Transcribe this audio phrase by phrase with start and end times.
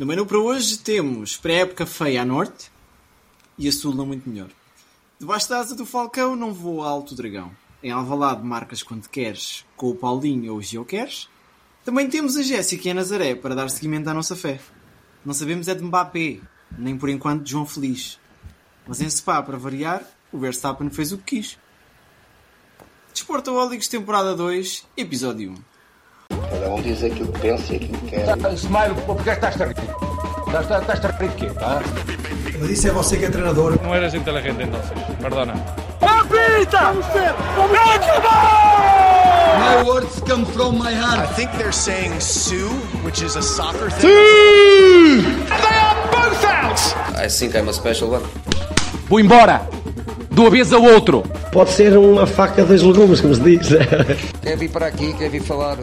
[0.00, 2.72] No menu para hoje temos pré-época feia a norte
[3.58, 4.48] e a sul não muito melhor.
[5.18, 7.50] Debaixo da asa do Falcão não vou Alto Dragão.
[7.82, 11.28] Em Alvalade marcas quando queres com o Paulinho ou o Geoqueres.
[11.84, 14.58] Também temos a Jéssica e a Nazaré para dar seguimento à nossa fé.
[15.22, 16.40] Não sabemos é de Mbappé,
[16.78, 18.18] nem por enquanto de João Feliz.
[18.88, 21.58] Mas em Spa, para variar, o Verstappen fez o que quis.
[23.12, 25.69] Desportaólicos temporada 2, episódio 1.
[26.60, 28.52] Cada um diz aquilo que pensa e aquilo que quer.
[28.54, 29.76] Smile, porque estás a rir?
[30.46, 31.50] Estás a rir quê?
[31.56, 31.80] Ah?
[32.60, 33.78] Mas isso é você que é treinador.
[33.82, 34.90] No eres inteligente entonces,
[35.22, 35.54] perdona.
[39.58, 41.20] My words come from my heart.
[41.20, 42.68] I think they're saying Sue,
[43.04, 44.10] which is a soccer thing.
[47.16, 48.24] I think I'm a special one.
[49.08, 49.62] Vou embora!
[50.30, 51.22] De uma vez ao outro!
[51.52, 53.68] Pode ser uma faca dos legumes, como se diz.
[54.42, 55.78] Quer vir para aqui, quer vir falar.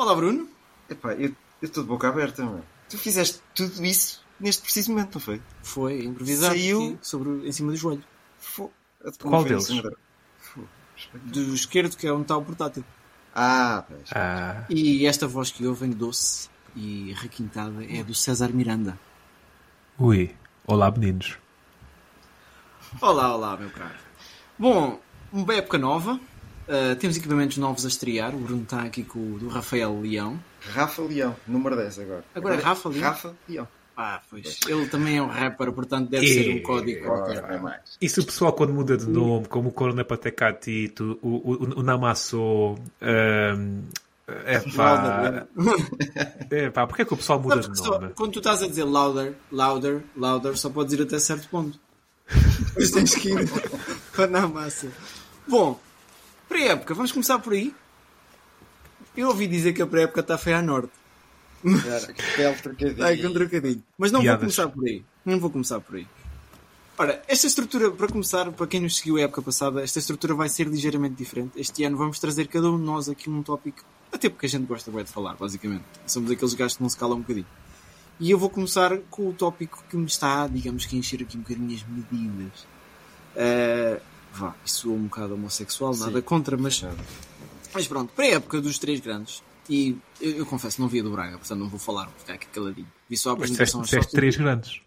[0.00, 0.48] Olá, Bruno.
[0.88, 2.64] Epá, eu estou de boca aberta, meu.
[2.88, 5.42] Tu fizeste tudo isso neste preciso momento, não foi?
[5.62, 8.02] Foi improvisado Saiu- sobre, em cima do joelho.
[9.20, 9.68] Qual Foi deles?
[9.68, 9.90] André?
[10.38, 10.64] Fo-
[11.14, 12.82] Do esquerdo, que é onde está o portátil.
[13.34, 14.08] Ah, pois.
[14.14, 18.98] Ah, E esta voz que ouvem doce e requintada é do César Miranda.
[19.98, 20.34] ui.
[20.66, 21.36] Olá, meninos.
[23.02, 23.98] Olá, olá, meu caro.
[24.58, 24.98] Bom,
[25.30, 26.18] uma época nova.
[26.70, 28.32] Uh, temos equipamentos novos a estrear.
[28.32, 30.38] O Bruno está aqui com o do Rafael Leão.
[30.60, 32.24] Rafa Leão, número 10 agora.
[32.32, 33.02] Agora é Rafa Leão?
[33.02, 33.68] Rafa Leão.
[33.96, 34.60] Ah, pois.
[34.68, 37.38] Ele também é um rapper, portanto deve ser um código qualquer.
[37.38, 37.80] Agora é mais.
[38.00, 41.82] E se o pessoal quando muda de nome, como o Corona Patecatito, o, o, o
[41.82, 42.76] Namasso, um,
[44.46, 45.44] é pá,
[46.50, 48.12] é pá, porque é que o pessoal muda de que só- nome?
[48.14, 51.78] quando tu estás a dizer louder, louder, louder, só podes ir até certo ponto.
[52.68, 53.50] Depois tens que ir
[54.12, 54.86] para na massa.
[55.48, 55.78] Bom,
[56.50, 57.72] pré-época, vamos começar por aí.
[59.16, 60.92] Eu ouvi dizer que a pré-época está feia a norte.
[61.62, 63.04] Cara, que belo trocadilho.
[63.04, 63.82] Ai, com trocadilho.
[63.96, 64.40] Mas não Piadas.
[64.40, 65.04] vou começar por aí.
[65.24, 66.06] Não vou começar por aí.
[66.98, 70.48] Ora, esta estrutura, para começar, para quem nos seguiu a época passada, esta estrutura vai
[70.48, 71.52] ser ligeiramente diferente.
[71.56, 73.82] Este ano vamos trazer cada um de nós aqui um tópico,
[74.12, 75.84] até porque a gente gosta bem de falar, basicamente.
[76.06, 77.46] Somos aqueles gajos que não se calam um bocadinho.
[78.18, 81.38] E eu vou começar com o tópico que me está, digamos que, a encher aqui
[81.38, 82.66] um bocadinho as medidas.
[83.34, 84.00] Eh,
[84.32, 86.84] vá, isso soa um bocado homossexual, nada contra, mas
[87.74, 91.10] mas pronto, para a época dos três grandes, e eu, eu confesso, não via do
[91.12, 92.88] Braga, portanto não vou falar, vou ficar aqui caladinho.
[93.08, 94.80] Vi só a Mas apresentação disseste só- três grandes.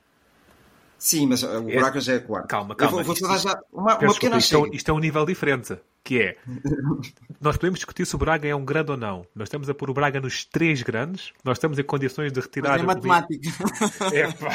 [0.97, 2.47] Sim, mas uh, o Braga já é quarto.
[2.47, 2.95] Calma, Eu calma.
[3.03, 5.77] vou, vou Isto- já uma, uma pequena isto, é, um- isto é um nível diferente,
[6.01, 6.37] que é,
[7.41, 9.25] nós podemos discutir se o Braga é um grande ou não.
[9.35, 12.71] Nós estamos a pôr o Braga nos três grandes, nós estamos em condições de retirar...
[12.71, 13.49] Mas é o- matemática.
[14.13, 14.49] É, pá.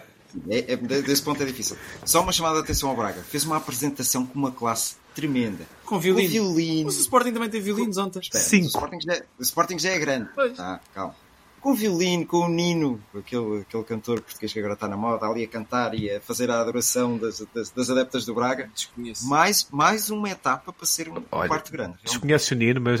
[0.48, 1.76] É, é, de- desse ponto é difícil.
[2.04, 3.22] Só uma chamada de atenção ao Braga.
[3.22, 5.64] Fez uma apresentação com uma classe tremenda.
[5.86, 6.28] Com violino.
[6.28, 6.84] Com violino.
[6.86, 8.18] Mas o Sporting também tem violinos ontem.
[8.20, 8.64] Espera, Cinco.
[8.64, 10.28] O Sporting já, é- o Sporting já é grande.
[10.34, 10.56] Pois.
[10.56, 11.14] Tá, calma.
[11.64, 15.24] Com o violino, com o Nino, aquele, aquele cantor português que agora está na moda,
[15.24, 18.68] ali a cantar e a fazer a adoração das, das, das adeptas do Braga.
[18.74, 19.26] Desconheço.
[19.26, 21.94] Mais, mais uma etapa para ser um Olha, quarto grande.
[21.94, 22.04] realmente.
[22.04, 23.00] Desconheces o Nino, mas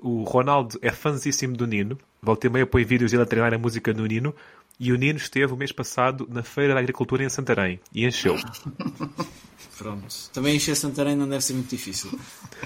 [0.00, 1.98] o Ronaldo é fãzíssimo do Nino.
[2.22, 4.32] Volta e meia põe vídeos dele a treinar a música no Nino.
[4.78, 7.80] E o Nino esteve o mês passado na Feira da Agricultura em Santarém.
[7.92, 8.36] E encheu.
[9.78, 10.06] Pronto.
[10.32, 12.10] Também encher Santarém não deve ser muito difícil.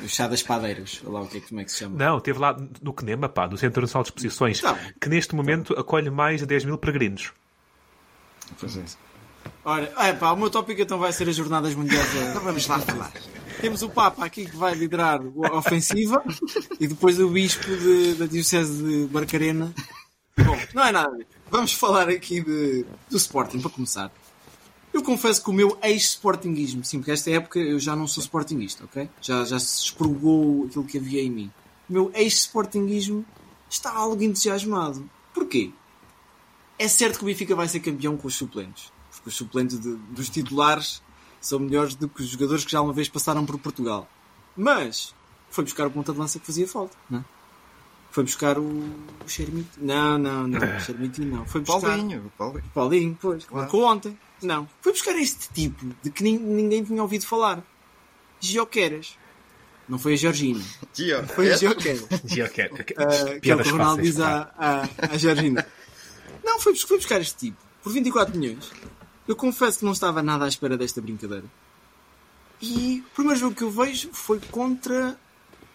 [0.03, 1.01] O chá das padeiras.
[1.05, 1.97] Lá o que é, que- como é que se chama.
[1.99, 4.79] Não, esteve lá no CNEMA, pá, do Centro Nacional de Exposições, Tá.
[5.01, 7.33] que neste momento acolhe mais de 10 mil peregrinos.
[8.59, 8.83] Pois é.
[9.65, 12.31] Ora, é pá, o meu tópico então vai ser as Jornadas Mundiais da...
[12.31, 13.13] Então vamos lá falar.
[13.61, 16.23] Temos o Papa aqui que vai liderar a ofensiva
[16.81, 19.73] e depois o Bispo de- da Diocese de Barcarena.
[20.39, 21.17] Bom, não é nada.
[21.51, 24.11] Vamos falar aqui de, do Sporting, para começar.
[24.93, 28.85] Eu confesso que o meu ex-sportinguismo, sim, porque esta época eu já não sou sportinguista,
[28.85, 29.09] ok?
[29.21, 31.51] Já, já se expurgou aquilo que havia em mim.
[31.89, 33.25] O meu ex-sportinguismo
[33.71, 35.09] está algo entusiasmado.
[35.33, 35.71] Porquê?
[36.79, 38.93] É certo que o Benfica vai ser campeão com os suplentes.
[39.13, 41.03] Porque os suplentes de- dos titulares
[41.41, 44.07] são melhores do que os jogadores que já uma vez passaram por Portugal.
[44.57, 45.15] Mas
[45.51, 47.25] foi buscar o ponta de lança que fazia falta, não é?
[48.13, 48.95] Foi buscar o, o
[49.27, 49.71] Xermiti.
[49.79, 50.59] Não, não, não.
[50.77, 51.45] O Xermiti não.
[51.47, 51.81] Foi buscar.
[51.81, 52.65] Paulinho, Paulinho.
[52.75, 53.45] Paulinho, pois.
[53.45, 53.63] Claro.
[53.65, 54.17] Marcou ontem.
[54.41, 54.69] Não.
[54.81, 57.61] Foi buscar este tipo de que nin- ninguém tinha ouvido falar.
[58.41, 59.17] Gioqueras.
[59.89, 60.63] Não foi a Georgina.
[60.95, 62.07] Tio, Foi a Gioqueras.
[62.33, 65.67] Quero- Uh, que é o que Piadas o Ronaldo diz à, Georgina.
[66.45, 67.57] Não, foi, foi buscar este tipo.
[67.83, 68.71] Por 24 milhões.
[69.27, 71.45] Eu confesso que não estava nada à espera desta brincadeira.
[72.61, 75.17] E o primeiro jogo que eu vejo foi contra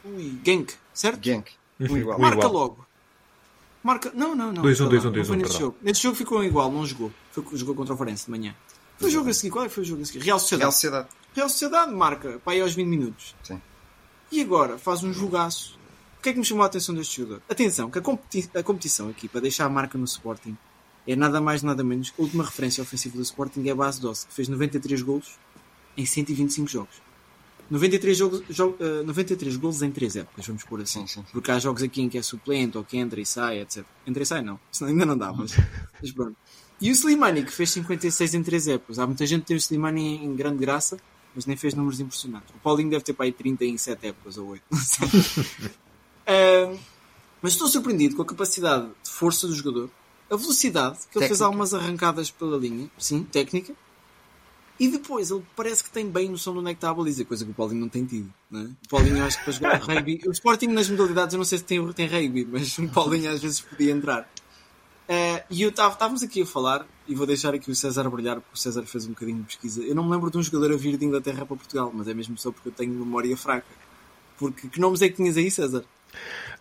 [0.06, 1.24] o Genk, certo?
[1.24, 1.51] Genk.
[1.79, 2.19] Um igual.
[2.19, 2.53] Marca igual.
[2.53, 2.88] logo.
[3.83, 4.12] Marca.
[4.13, 4.63] Não, não, não.
[4.63, 5.77] 2-1, espera lá, 2-1, não 2-1, foi nesse jogo.
[5.81, 7.12] Nesse jogo ficou igual, não jogou.
[7.31, 8.56] Foi, jogou contra o Farense de manhã.
[8.97, 9.51] Foi o jogo a seguir.
[9.51, 10.19] Qual é que foi o jogo a seguir?
[10.19, 10.62] Real Sociedade.
[10.63, 11.07] Real Sociedade.
[11.35, 13.35] Real Sociedade marca para aí aos 20 minutos.
[13.44, 13.62] Sim.
[14.31, 15.77] E agora faz um jogaço.
[16.15, 17.41] porque é que me chamou a atenção deste jogador?
[17.47, 20.57] Atenção, que a, competi a competição aqui, para deixar a marca no Sporting,
[21.07, 24.01] é nada mais nada menos que a última referência ofensiva do Sporting é a base
[24.01, 25.38] Doce, que fez 93 golos
[25.95, 27.06] em 125 jogos.
[27.69, 31.06] 93, jogos, jo uh, 93 golos em 3 épocas, vamos pôr assim.
[31.06, 31.25] Sim, sim.
[31.31, 33.84] Porque há jogos aqui em que é suplente ou que entra e sai, etc.
[34.06, 35.52] Entra e sai não, senão ainda não dá, mas,
[36.02, 36.36] mas pronto.
[36.80, 39.00] E o Slimani, que fez 56 em 3 épocas.
[39.00, 40.98] Há muita gente que tem o Slimani em, grande graça,
[41.36, 42.50] mas nem fez números impressionantes.
[42.56, 45.08] O Paulinho deve ter para aí 30 em 7 épocas ou 8, não sei.
[46.78, 46.80] uh,
[47.42, 49.90] mas estou surpreendido com a capacidade de força do jogador,
[50.30, 51.28] a velocidade, que ele Técnica.
[51.28, 53.74] fez algumas arrancadas pela linha, sim, técnica,
[54.79, 57.25] e depois ele parece que tem bem noção de onde é que está a baliza,
[57.25, 58.31] coisa que o Paulinho não tem tido.
[58.50, 58.63] Não é?
[58.65, 61.63] O Paulinho, acho que para jogar rugby, o Sporting nas modalidades, eu não sei se
[61.63, 64.29] tem, tem rugby, mas o Paulinho às vezes podia entrar.
[65.09, 68.56] Uh, e eu estávamos aqui a falar, e vou deixar aqui o César brilhar, porque
[68.56, 69.81] o César fez um bocadinho de pesquisa.
[69.81, 72.13] Eu não me lembro de um jogador a vir de Inglaterra para Portugal, mas é
[72.13, 73.65] mesmo só porque eu tenho memória fraca.
[74.38, 75.83] Porque que nomes é que tinhas aí, César?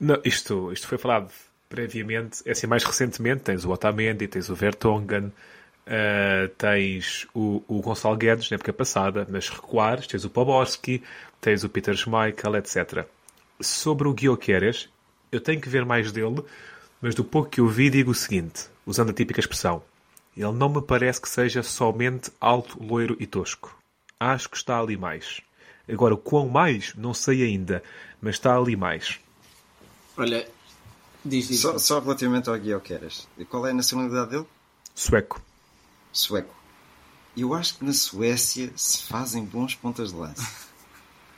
[0.01, 1.31] Não, isto, isto foi falado
[1.69, 5.33] previamente, é assim, mais recentemente, tens o Otamendi, tens o Vertonghen,
[5.87, 11.03] uh, tens o, o Gonçalo Guedes, na época passada, nas recuares, tens o Poborski,
[11.41, 13.07] tens o Peter Schmeichel, etc.
[13.61, 14.89] Sobre o Guioqueres,
[15.31, 16.43] eu tenho que ver mais dele,
[17.01, 19.83] mas do pouco que eu vi, digo o seguinte, usando a típica expressão,
[20.37, 23.77] ele não me parece que seja somente alto, loiro e tosco.
[24.19, 25.41] Acho que está ali mais.
[25.89, 27.83] Agora, o quão mais, não sei ainda,
[28.21, 29.21] mas está ali mais.
[30.17, 30.47] Olha,
[31.25, 31.61] diz, diz.
[31.61, 33.29] Só, só relativamente ao Guioqueras.
[33.49, 34.47] Qual é a nacionalidade dele?
[34.95, 35.41] Sueco.
[36.19, 36.55] Sueco.
[37.37, 40.49] Eu acho que na Suécia se fazem bons pontas de lança.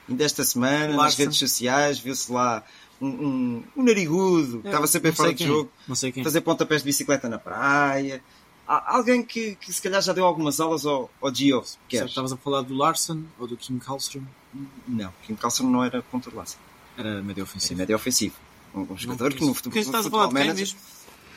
[0.07, 1.25] Ainda esta semana, nas Larsen.
[1.25, 2.63] redes sociais, viu-se lá
[2.99, 6.23] um, um, um narigudo que estava sempre fora de jogo, não sei quem.
[6.23, 8.23] fazer pontapés de bicicleta na praia.
[8.67, 11.63] Há Alguém que, que se calhar já deu algumas aulas ao, ao Gio.
[11.91, 14.23] Estavas a falar do Larson ou do Kim Kallström?
[14.87, 16.57] Não, Kim Carlson não era ponta de lança.
[16.97, 17.77] Era médio Era ofensivo.
[17.79, 18.35] médio ofensivo.
[18.73, 20.77] Um, um jogador que no futebol, Quem estás a falar de quem mesmo?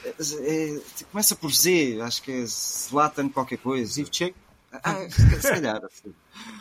[0.05, 3.91] É, começa por Z, acho que é Zlatan qualquer coisa.
[3.93, 4.35] Zivchek?
[4.73, 5.81] Ah, se se calhar.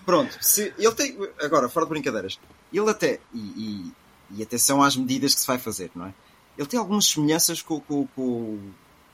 [0.05, 1.17] Pronto, se ele tem.
[1.41, 2.39] Agora, fora de brincadeiras,
[2.73, 3.19] ele até.
[3.33, 3.91] E, e,
[4.37, 6.13] e atenção às medidas que se vai fazer, não é?
[6.57, 8.59] Ele tem algumas semelhanças com, com, com,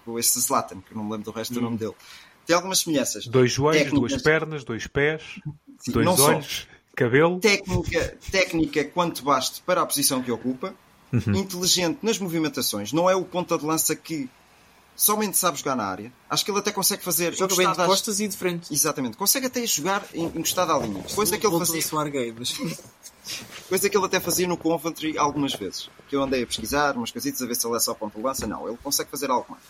[0.04, 1.94] com esse Zlatan, que não me lembro do resto do nome dele.
[2.46, 3.28] Tem algumas semelhanças.
[3.28, 4.10] Dois joelhos, Técnicas.
[4.12, 5.22] duas pernas, dois pés,
[5.80, 6.28] Sim, dois não só.
[6.30, 7.40] olhos, cabelo.
[7.40, 10.74] técnica, técnica quanto baste para a posição que ocupa,
[11.12, 11.36] Uhum.
[11.36, 14.30] inteligente nas movimentações, não é o ponta de lança que
[14.98, 16.12] somente sabe jogar na área.
[16.30, 18.74] Acho que ele até consegue fazer Joga bem de costas e de frente.
[18.74, 21.04] Exatamente, consegue até jogar em- encostado à linha.
[21.16, 22.58] Coisa que ele fazia, a soar gay, mas...
[23.70, 25.90] coisa que ele até fazia no Coventry algumas vezes.
[26.10, 28.24] Que eu andei a pesquisar umas coisitas a ver se ele é só ponta de
[28.24, 28.48] lança.
[28.48, 29.64] Não, ele consegue fazer algo mais.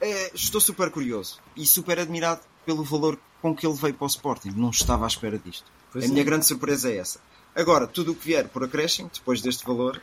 [0.00, 4.08] É, estou super curioso e super admirado pelo valor com que ele veio para o
[4.08, 4.50] Sporting.
[4.50, 5.64] Não estava à espera disto.
[5.92, 6.10] Pois a é.
[6.10, 7.20] minha grande surpresa é essa.
[7.54, 10.00] Agora, tudo o que vier por acréscimo, depois deste valor,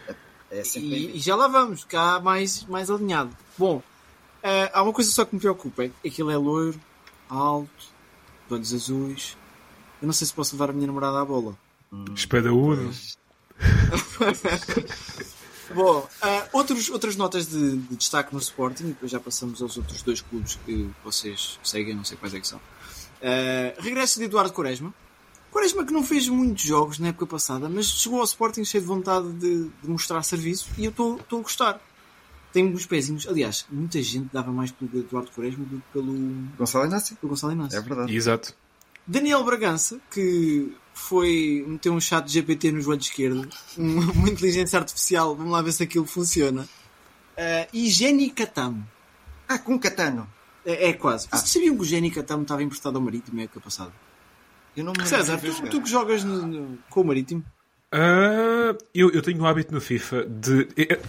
[0.52, 3.36] é, sempre E, e já lá vamos, cá mais, mais alinhado.
[3.58, 3.82] Bom,
[4.44, 6.80] eh, há uma coisa só que me preocupa: é que ele é loiro,
[7.30, 7.70] alto,
[8.48, 9.38] de olhos azuis.
[10.02, 11.58] Eu não sei se posso levar a minha namorada à bola.
[12.16, 12.92] Espadaúdo.
[15.74, 19.78] Bom, ah, outros, outras notas de, de destaque no Sporting, e depois já passamos aos
[19.78, 22.60] outros dois clubes que vocês seguem, não sei quais é que são.
[23.22, 24.94] Ah, regresso de Eduardo Quaresma.
[25.52, 28.88] Quaresma que não fez muitos jogos na época passada, mas chegou ao Sporting cheio de
[28.88, 31.82] vontade de, de mostrar serviço e eu estou a gostar.
[32.54, 33.28] Tem uns pezinhos.
[33.28, 36.14] Aliás, muita gente dava mais pelo Eduardo Quaresma do que pelo,
[36.58, 37.16] Gonçalo Inácio?
[37.18, 37.78] pelo Gonçalo Inácio.
[37.78, 38.16] É verdade.
[38.16, 38.54] Exato.
[39.06, 45.36] Daniel Bragança, que foi meter um chat GPT no joelho esquerdo, um- uma inteligência artificial,
[45.36, 46.68] vamos lá ver se aquilo funciona.
[47.38, 48.86] Ah, e Jenny Catamo.
[49.48, 50.28] Ah, com Catano.
[50.66, 51.28] É, é quase.
[51.30, 53.92] Vocês sabiam que o Jenny Catamo estava emprestado ao Marítimo na época passada?
[53.92, 54.61] Eu não me lembro
[55.06, 57.44] César, tu, tu que jogas no- no- com o Marítimo,
[57.92, 60.68] Ah, eu, eu tenho o hábito no FIFA de.
[60.78, 61.00] eh,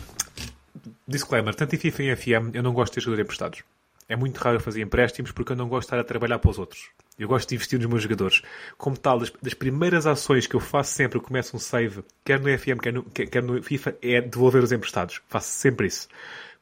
[1.07, 3.63] Disclaimer: tanto em FIFA e em FM eu não gosto de ter jogadores emprestados.
[4.09, 6.51] É muito raro eu fazer empréstimos porque eu não gosto de estar a trabalhar para
[6.51, 6.91] os outros.
[7.19, 8.43] Eu gosto de investir nos meus jogadores.
[8.77, 12.41] Como tal, das, das primeiras ações que eu faço sempre que começo um save, quer
[12.41, 15.21] no FM, quer no, quer, quer no FIFA, é devolver os emprestados.
[15.29, 16.09] Faço sempre isso.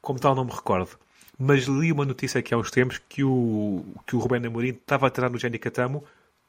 [0.02, 0.90] Como tal, não me recordo.
[1.38, 5.06] Mas li uma notícia aqui há uns tempos que o, que o Rubén Amorim estava
[5.06, 6.04] a tirar no Jenny Catamo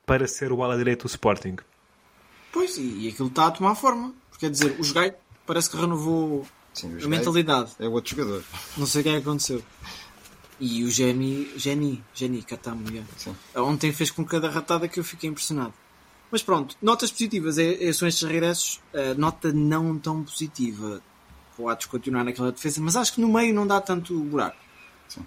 [0.05, 1.57] para ser o ala direito do Sporting.
[2.51, 4.13] pois, e, e aquilo está a tomar forma.
[4.29, 5.13] Porque, quer dizer, o Jogai
[5.45, 7.71] parece que renovou Sim, o a mentalidade.
[7.79, 8.43] É outro jogador.
[8.77, 9.63] Não sei o que é que aconteceu.
[10.59, 13.07] E o Jenny, Jenny, Jenny Catamo, yeah.
[13.17, 13.35] Sim.
[13.55, 15.73] ontem fez com cada ratada que eu fiquei impressionado.
[16.29, 18.79] Mas pronto, notas positivas é, é- são estes regressos.
[18.93, 21.01] A nota não tão positiva.
[21.57, 24.55] Podes continuar naquela defesa, mas acho que no meio não dá tanto buraco.
[25.07, 25.25] Sim.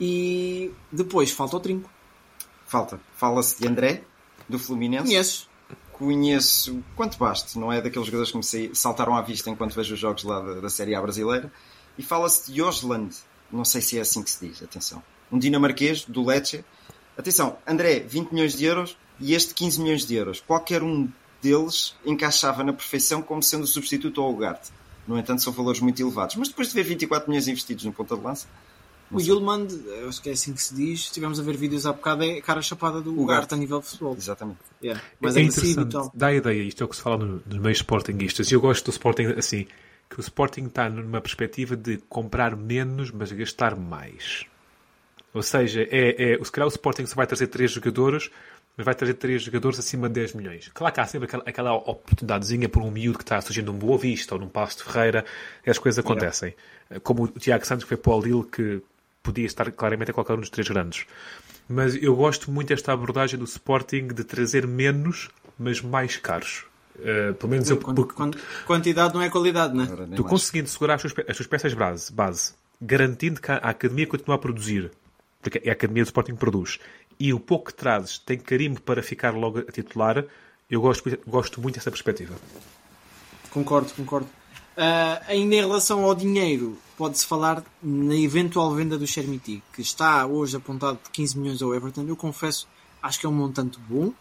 [0.00, 1.88] E depois falta o trinco.
[2.66, 3.00] Falta.
[3.16, 4.04] Fala-se de André,
[4.52, 5.06] do Fluminense.
[5.06, 5.52] Conheces?
[5.92, 10.00] conheço quanto baste, não é daqueles jogadores que me saltaram à vista enquanto vejo os
[10.00, 11.52] jogos lá da, da Série A brasileira.
[11.96, 13.14] E fala-se de Josland,
[13.52, 15.02] não sei se é assim que se diz, atenção.
[15.30, 16.64] Um dinamarquês do Lecce.
[17.16, 20.40] Atenção, André, 20 milhões de euros e este 15 milhões de euros.
[20.40, 21.08] Qualquer um
[21.40, 24.70] deles encaixava na perfeição como sendo o substituto ao Ugarte.
[25.06, 26.36] No entanto, são valores muito elevados.
[26.36, 28.46] Mas depois de ver 24 milhões investidos no ponta de lança,
[29.12, 29.66] o Yulman,
[30.08, 32.62] acho que é assim que se diz, estivemos a ver vídeos há bocado, é cara
[32.62, 34.14] chapada do Ugarte a nível de futebol.
[34.16, 34.60] Exatamente.
[34.82, 35.02] Yeah.
[35.20, 37.60] Mas é, é interessante, dá a ideia, isto é o que se fala nos no
[37.60, 39.66] meios sportinguistas, e eu gosto do Sporting assim,
[40.08, 44.46] que o Sporting está numa perspectiva de comprar menos, mas gastar mais.
[45.34, 48.30] Ou seja, é, é, se calhar o Sporting só vai trazer três jogadores,
[48.76, 50.70] mas vai trazer três jogadores acima de 10 milhões.
[50.72, 53.98] Claro que há sempre aquela, aquela oportunidadezinha por um miúdo que está surgindo num Boa
[53.98, 55.24] Vista ou num Passo de Ferreira,
[55.66, 56.54] e as coisas acontecem.
[56.90, 57.00] Yeah.
[57.02, 58.82] Como o Tiago Santos que foi para o Lille, que
[59.22, 61.06] podia estar claramente a qualquer um dos três grandes.
[61.68, 66.64] Mas eu gosto muito desta abordagem do Sporting de trazer menos, mas mais caros.
[66.96, 68.14] Uh, pelo menos eu, porque,
[68.66, 70.16] quantidade não é qualidade, não é?
[70.16, 74.36] Tu conseguindo segurar as suas, as suas peças base, base, garantindo que a academia continua
[74.36, 74.90] a produzir,
[75.40, 76.78] porque é a academia do Sporting que produz,
[77.18, 80.24] e o pouco que trazes tem carimbo para ficar logo a titular,
[80.70, 82.34] eu gosto, gosto muito dessa perspectiva.
[83.50, 84.28] Concordo, concordo.
[84.76, 90.26] Uh, ainda em relação ao dinheiro, pode-se falar na eventual venda do Chermiti, que está
[90.26, 92.04] hoje apontado de 15 milhões ao Everton.
[92.08, 92.66] Eu confesso,
[93.02, 94.14] acho que é um montante bom, uh,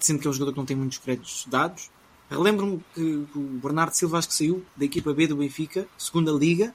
[0.00, 1.90] sendo que é um jogador que não tem muitos créditos dados.
[2.30, 6.74] Relembro-me que o Bernardo Silva acho que saiu da equipa B do Benfica, segunda liga,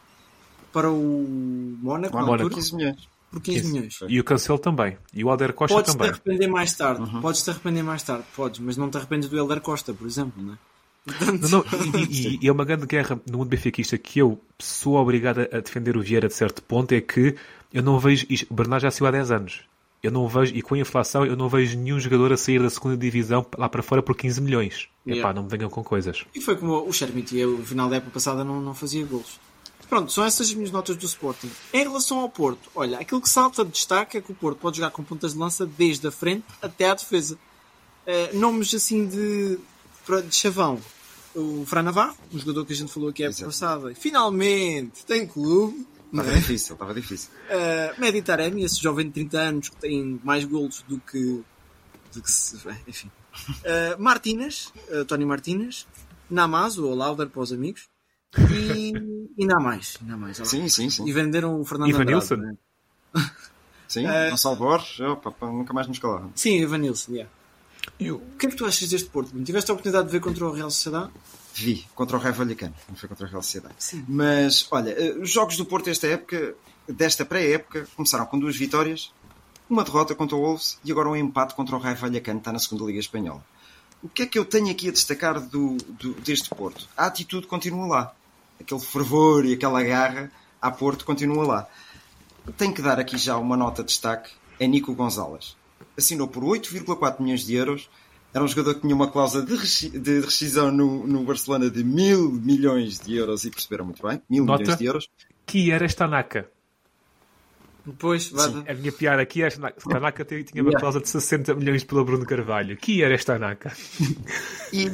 [0.73, 2.49] para o Mónaco, Mónaco.
[2.49, 3.07] 15 milhões.
[3.31, 3.99] Por 15, 15 milhões.
[4.07, 4.97] E o Cancelo também.
[5.13, 6.09] E o Alder Costa podes também.
[6.09, 7.01] Podes te arrepender mais tarde.
[7.01, 7.21] Uhum.
[7.21, 8.25] Podes te arrepender mais tarde.
[8.35, 10.57] Podes, mas não te arrependes do Helder Costa, por exemplo, não é?
[11.05, 11.65] Não, não,
[12.09, 15.95] e, e, é uma grande guerra no mundo benfiquista que eu sou obrigado a defender
[15.95, 17.35] o Vieira de certo ponto, é que
[17.71, 19.61] eu não vejo, isto, o Bernardo já saiu há 10 anos,
[20.01, 22.69] eu não vejo, e com a inflação, eu não vejo nenhum jogador a sair da
[22.69, 24.87] segunda divisão lá para fora por 15 milhões.
[25.05, 25.21] Yeah.
[25.21, 26.25] Epá, não me venham com coisas.
[26.33, 29.39] E foi como o Shermit, no final da época passada não, não fazia golos.
[29.87, 31.51] Pronto, são essas as minhas notas do Sporting.
[31.71, 34.77] Em relação ao Porto, olha, aquilo que salta de destaque é que o Porto pode
[34.77, 37.37] jogar com pontas de lança desde a frente até à defesa.
[38.07, 39.57] Uh, nomes assim de,
[40.27, 40.79] de chavão
[41.35, 43.93] o Fran Navarro, um jogador que a gente falou aqui é passada.
[43.93, 45.85] Finalmente tem clube.
[46.11, 46.35] Estava é?
[46.35, 47.29] difícil, estava difícil.
[47.49, 51.43] Uh, Medi Taremi, esse jovem de 30 anos que tem mais golos do que.
[52.13, 53.11] Do que se, enfim.
[53.59, 55.85] Uh, Martínez, uh, Tony Martínez,
[56.29, 57.89] Namaz, o Lauder para os amigos.
[58.37, 58.93] E
[59.37, 59.97] ainda há mais.
[60.01, 61.07] Ainda há mais sim, sim, sim.
[61.07, 62.35] E venderam o Fernando Ivan Nilsson.
[62.35, 62.55] Né?
[63.87, 66.29] Sim, uh, Gonçalo Borges, opa, nunca mais nos calava.
[66.35, 67.13] Sim, Ivan Nilsson,
[67.99, 69.31] O que é que tu achas deste Porto?
[69.43, 71.11] Tiveste a oportunidade de ver contra o Real Sociedade?
[71.53, 73.75] Vi, contra o Raio Vallecano, não foi contra o Real Sociedade.
[73.79, 74.03] Sim.
[74.07, 76.53] Mas, olha, eh, os jogos do Porto desta época,
[76.87, 79.13] desta pré-época, começaram com duas vitórias,
[79.69, 82.51] uma derrota contra o Wolves e agora um empate contra o Raio Vallecano, que está
[82.51, 83.43] na segunda Liga Espanhola.
[84.03, 86.87] O que é que eu tenho aqui a destacar do, do, deste Porto?
[86.95, 88.15] A atitude continua lá.
[88.59, 90.29] Aquele fervor e aquela garra
[90.61, 91.67] a Porto continua lá.
[92.57, 95.55] Tenho que dar aqui já uma nota de destaque a Nico Gonzalez
[95.97, 97.89] assinou por 8,4 milhões de euros.
[98.33, 102.99] Era um jogador que tinha uma cláusula de rescisão no, no Barcelona de mil milhões
[102.99, 104.21] de euros e perceberam muito bem.
[104.29, 105.09] Mil Nota milhões de euros.
[105.45, 106.49] Que era esta NACA.
[107.85, 108.33] Depois,
[108.67, 110.79] a minha piada aqui é esta NACA tinha uma yeah.
[110.79, 112.75] cláusula de 60 milhões pelo Bruno Carvalho.
[112.77, 113.71] Que era esta NACA?
[114.73, 114.85] E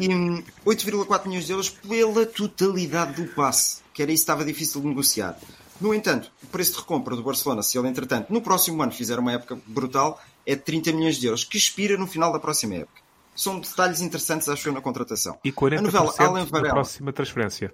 [0.65, 4.87] 8,4 milhões de euros pela totalidade do passe, que era isso que estava difícil de
[4.87, 5.39] negociar.
[5.79, 9.17] No entanto, o preço de recompra do Barcelona, se ele entretanto no próximo ano fizer
[9.17, 12.75] uma época brutal, é de 30 milhões de euros, que expira no final da próxima
[12.75, 13.01] época.
[13.35, 15.39] São detalhes interessantes, acho eu, na contratação.
[15.43, 17.73] E 40% a novela Alan Varela, da próxima transferência.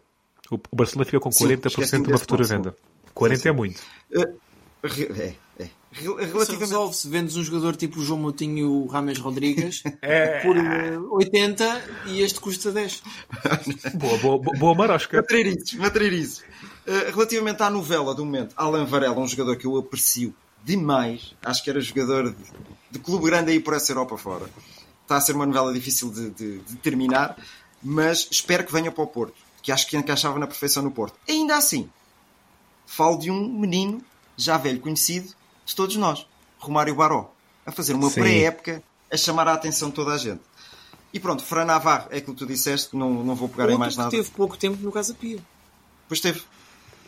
[0.51, 2.75] O Barcelona fica com 40% Sim, de uma futura venda.
[3.13, 3.49] 40 Sim.
[3.49, 3.81] é muito.
[4.15, 4.39] Uh,
[4.83, 5.69] é, é.
[5.91, 6.59] Relativamente...
[6.59, 10.41] resolve-se, vendes um jogador tipo o João Moutinho e o Rames Rodrigues é...
[10.41, 10.55] por
[11.15, 13.01] 80 eh, e este custa 10.
[13.95, 15.17] boa, boa, boa marosca.
[15.77, 16.39] Matreirices.
[16.85, 20.33] Uh, relativamente à novela do momento, Alan Varela, um jogador que eu aprecio
[20.63, 21.35] demais.
[21.43, 22.43] Acho que era jogador de,
[22.91, 24.49] de clube grande aí por essa Europa fora.
[25.03, 27.37] Está a ser uma novela difícil de, de, de, terminar,
[27.81, 31.17] mas espero que venha para o Porto, que acho que encaixava na perfeição no Porto.
[31.27, 31.89] Ainda assim,
[32.85, 34.01] falo de um menino
[34.35, 35.33] já velho conhecido
[35.65, 36.27] de todos nós,
[36.59, 37.31] Romário Baró,
[37.65, 40.41] a fazer uma pré-época a chamar a atenção de toda a gente.
[41.13, 43.79] E pronto, Fran Navarro, é aquilo que tu disseste, não, não vou pegar Outro em
[43.79, 44.09] mais nada.
[44.09, 45.39] teve pouco tempo no Casa Pia.
[46.07, 46.43] Pois teve.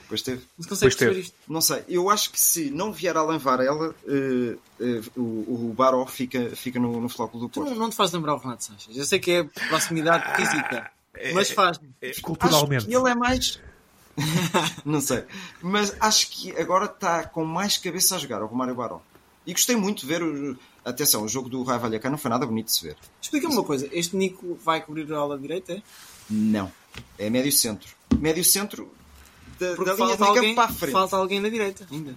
[0.10, 0.42] Pois teve.
[0.58, 1.36] Mas consegue perceber isto?
[1.48, 1.84] Não sei.
[1.88, 6.80] Eu acho que se não vier Alan Varela, uh, uh, o, o Baró fica, fica
[6.80, 7.68] no, no flóculo do Porto.
[7.68, 8.98] Tu não, não te faz lembrar o Renato Sanches.
[8.98, 11.80] Eu sei que é proximidade física, é, mas faz.
[12.01, 12.92] É, é, culturalmente.
[12.92, 13.60] ele é mais.
[14.84, 15.24] não sei.
[15.62, 19.01] Mas acho que agora está com mais cabeça a jogar, o Romário Baró.
[19.46, 22.66] E gostei muito de ver atenção, o jogo do Raio Vallecano não foi nada bonito
[22.66, 22.98] de se ver.
[23.22, 25.74] Explica-me uma coisa, este Nico vai cobrir a ala direita?
[25.74, 25.82] É?
[26.30, 26.72] Não.
[27.18, 27.96] É médio centro.
[28.18, 28.92] Médio centro
[29.60, 30.92] da, Porque da linha de falta alguém, campo para a frente.
[30.92, 32.16] falta alguém na direita ainda.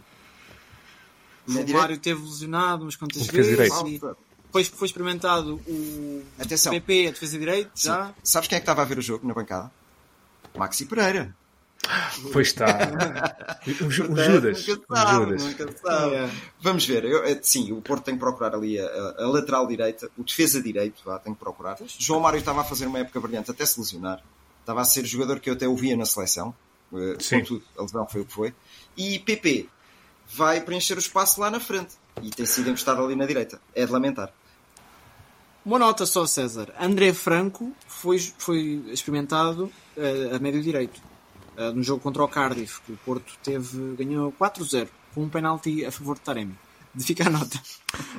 [1.46, 3.58] Na o direita- Mário teve lesionado umas quantas O vezes.
[3.87, 4.00] e
[4.44, 6.72] Depois foi experimentado o Atenção.
[6.72, 7.88] PP, a defesa direito, Sim.
[7.88, 8.14] já.
[8.22, 9.70] Sabes quem é que estava a ver o jogo na bancada?
[10.56, 11.34] Maxi Pereira.
[12.32, 12.66] Pois está.
[13.66, 14.66] Ju- um Judas.
[14.68, 15.42] Nunca sabe, Judas.
[15.42, 16.14] nunca sabe.
[16.14, 16.30] É.
[16.61, 17.04] Vamos ver.
[17.04, 20.22] Eu, eh, sim, o Porto tem que procurar ali a, a- a lateral direita, o
[20.22, 21.76] defesa direito, vá, tem que procurar.
[21.99, 24.22] João Mário estava a fazer uma época brilhante, até se lesionar.
[24.61, 26.54] Estava a ser o jogador que eu até ouvia na seleção.
[26.94, 27.40] Eh, Sim.
[27.40, 28.54] Contudo, a lesão foi o que foi.
[28.96, 29.68] E PP
[30.34, 31.94] vai preencher o espaço lá na frente.
[32.22, 33.61] E tem sido encostado ali na direita.
[33.75, 34.32] É de lamentar.
[35.64, 36.72] Uma nota só, César.
[36.78, 41.00] André Franco foi, foi experimentado eh, a médio direito
[41.56, 45.84] eh, no jogo contra o Cardiff, que o Porto teve, ganhou 4-0 com um penalti
[45.84, 46.58] a favor de Taremi.
[46.94, 47.58] De ficar a nota.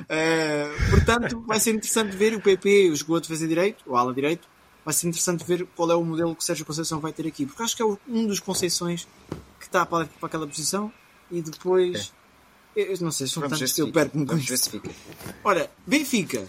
[0.08, 4.12] Eh, portanto, vai ser interessante ver o PP, jogou a defesa direito, ou a ala
[4.12, 4.48] direito.
[4.84, 7.46] Vai ser interessante ver qual é o modelo que o Sérgio Conceição vai ter aqui,
[7.46, 9.06] porque acho que é um dos Conceições
[9.58, 10.92] que está para, para aquela posição
[11.30, 12.12] e depois.
[12.76, 14.90] Eu, eu não sei, são Vamos tantos se que eu perco-me com fica.
[15.42, 16.46] Ora, Benfica.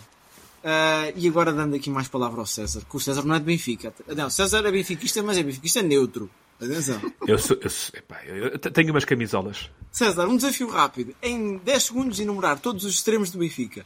[0.63, 3.45] Ah, e agora dando aqui mais palavra ao César, que o César não é de
[3.45, 3.93] Benfica.
[4.17, 6.29] Não, César é benfiquista, mas é benfiquista neutro.
[6.59, 6.99] Atenção.
[7.27, 9.69] Eu, sou, eu, sou- epá, eu- eu tenho umas camisolas.
[9.91, 11.13] César, um desafio rápido.
[11.21, 13.85] Em 10 segundos enumerar todos os extremos do Benfica.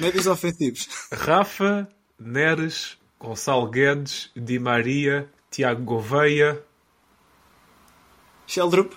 [0.00, 0.88] Médios ofensivos.
[1.12, 1.88] Rafa,
[2.18, 6.62] Neres, Gonçalo Guedes, Di Maria, Tiago Gouveia,
[8.46, 8.94] Sheldrup.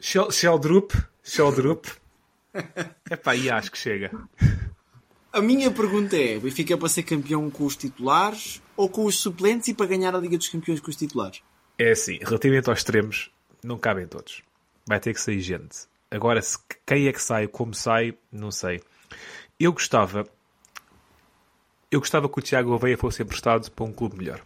[0.00, 0.92] Shel- Sheldrup.
[1.22, 1.86] Sheldrup.
[3.10, 4.10] Epá, e acho que chega.
[5.32, 9.04] A minha pergunta é: o Benfica é para ser campeão com os titulares ou com
[9.04, 11.42] os suplentes e para ganhar a Liga dos Campeões com os titulares?
[11.78, 13.30] É assim, relativamente aos extremos,
[13.62, 14.42] não cabem todos.
[14.86, 15.86] Vai ter que sair gente.
[16.10, 18.82] Agora, se, quem é que sai, como sai, não sei.
[19.58, 20.26] Eu gostava.
[21.90, 24.40] Eu gostava que o Tiago Gouveia fosse emprestado para um clube melhor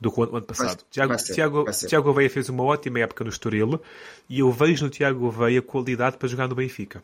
[0.00, 0.82] do que o ano passado.
[1.08, 3.80] Vai- Tiago, vai Gouveia fez uma ótima época no Estoril
[4.28, 7.00] e eu vejo no Tiago Gouveia qualidade para jogar no Benfica.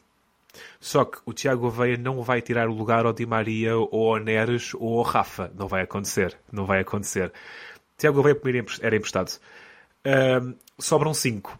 [0.80, 4.18] Só que o Tiago Gouveia não vai tirar o lugar ao Di Maria ou ao
[4.20, 5.52] Neres ou ao Rafa.
[5.54, 6.36] Não vai acontecer.
[6.50, 7.32] Não vai acontecer.
[7.96, 9.38] Tiago Gouveia primeiro era emprestado.
[10.04, 11.58] Ahm, sobram 5.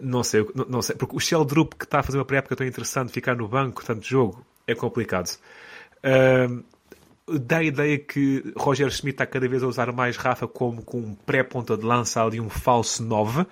[0.00, 0.96] não, sei, não, não sei.
[0.96, 4.04] Porque o Sheldrup que está a fazer uma pré-época tão interessante, ficar no banco, tanto
[4.04, 5.38] jogo, é complicado.
[6.04, 6.62] Ahm,
[7.40, 10.98] dá a ideia que Roger Schmidt está cada vez a usar mais Rafa como com
[10.98, 13.46] um pré-ponta de lança ali, um falso 9.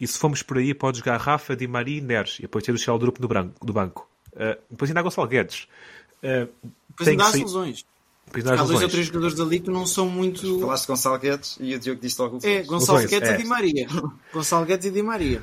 [0.00, 2.38] E se formos por aí, pode jogar Rafa, Di Maria e Neres.
[2.38, 3.26] E depois ter o Sheldrup do,
[3.62, 4.08] do banco.
[4.36, 5.66] Ah, depois ainda há Gonçalo Guedes.
[6.22, 6.46] Ah,
[6.90, 7.84] Depois ainda há as sair- lesões.
[8.26, 10.60] depois ainda há dois ou três jogadores ali que não são muito.
[10.60, 13.34] Falaste de Gonçalo Guedes e o Diogo disse logo o É, Gonçalo Guedes é.
[13.34, 13.86] e Di Maria.
[14.32, 15.42] Gonçalo Guedes e Di Maria.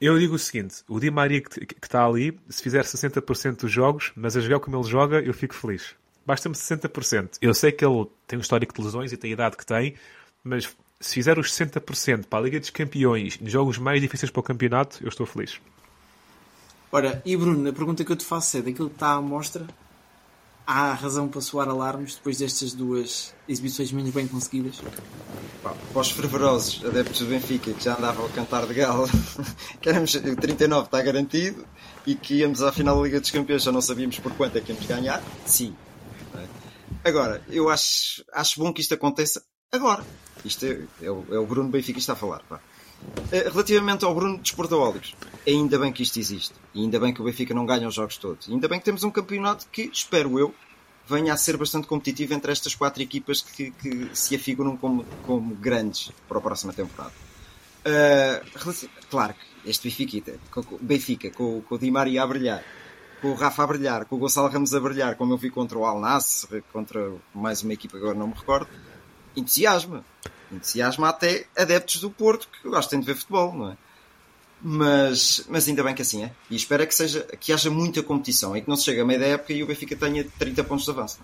[0.00, 4.12] Eu digo o seguinte: o Di Maria que está ali, se fizer 60% dos jogos,
[4.14, 5.94] mas a jogar como ele joga, eu fico feliz.
[6.24, 7.38] Basta-me 60%.
[7.40, 9.94] Eu sei que ele tem um histórico de lesões e tem a idade que tem,
[10.44, 10.68] mas
[11.00, 14.42] se fizer os 60% para a Liga dos Campeões, nos jogos mais difíceis para o
[14.42, 15.60] campeonato, eu estou feliz.
[16.90, 19.66] Ora, e Bruno, a pergunta que eu te faço é: daquilo que está à mostra,
[20.68, 24.76] há razão para soar alarmes depois destas duas exibições menos bem conseguidas?
[25.62, 29.08] Pá, para os fervorosos adeptos do Benfica que já andavam a cantar de gala,
[29.80, 31.66] que éramos, o 39 está garantido
[32.06, 34.60] e que íamos à final da Liga dos Campeões, já não sabíamos por quanto é
[34.60, 35.22] que íamos ganhar.
[35.46, 35.74] Sim.
[36.34, 37.08] É?
[37.08, 40.04] Agora, eu acho, acho bom que isto aconteça agora.
[40.44, 42.42] Isto é, é o, é o Bruno Benfica que está a falar.
[42.46, 42.60] pá.
[43.30, 45.14] Eh, Relativamente ao Bruno Desportaólicos,
[45.46, 46.54] ainda bem que isto existe.
[46.74, 48.48] E ainda bem que o Benfica não ganha os jogos todos.
[48.48, 50.54] E ainda bem que temos um campeonato que, espero eu,
[51.08, 55.54] venha a ser bastante competitivo entre estas quatro equipas que, que se afiguram como, como
[55.54, 57.12] grandes para a próxima temporada.
[57.78, 60.38] Uh, claro que este Benfica,
[60.80, 62.62] Benfica com, com o Di Maria a brilhar,
[63.22, 65.78] com o Rafa a brilhar, com o Gonçalo Ramos a brilhar, como eu vi contra
[65.78, 68.68] o Al Nassr, contra mais uma equipa que agora não me recordo,
[69.38, 70.04] entusiasma.
[70.50, 73.76] Entusiasma até adeptos do Porto que gostem de ver futebol, não é?
[74.60, 76.32] Mas, mas ainda bem que assim é.
[76.50, 79.04] E espero é que, seja, que haja muita competição e que não se chegue a
[79.04, 81.20] meio da época e o Benfica tenha 30 pontos de avanço.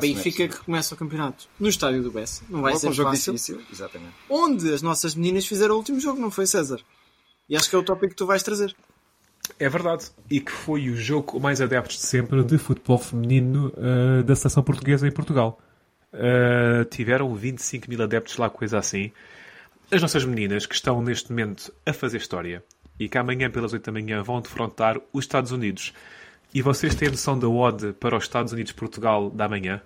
[0.00, 2.42] Benfica é que começa o campeonato no estádio do Bessa.
[2.48, 3.34] Não vai Logo ser um jogo fácil.
[3.34, 4.14] difícil, exatamente.
[4.28, 6.80] Onde as nossas meninas fizeram o último jogo, não foi, César?
[7.48, 8.74] E acho que é o tópico que tu vais trazer.
[9.58, 10.06] É verdade.
[10.30, 14.62] E que foi o jogo mais adeptos de sempre de futebol feminino eh, da seleção
[14.62, 15.60] portuguesa em Portugal.
[16.12, 19.10] Eh, tiveram 25 mil adeptos lá, coisa assim.
[19.90, 22.62] As nossas meninas que estão neste momento a fazer história
[22.98, 25.92] e que amanhã pelas 8 da manhã vão defrontar os Estados Unidos.
[26.54, 29.80] E vocês têm noção da odd para os Estados Unidos-Portugal da manhã?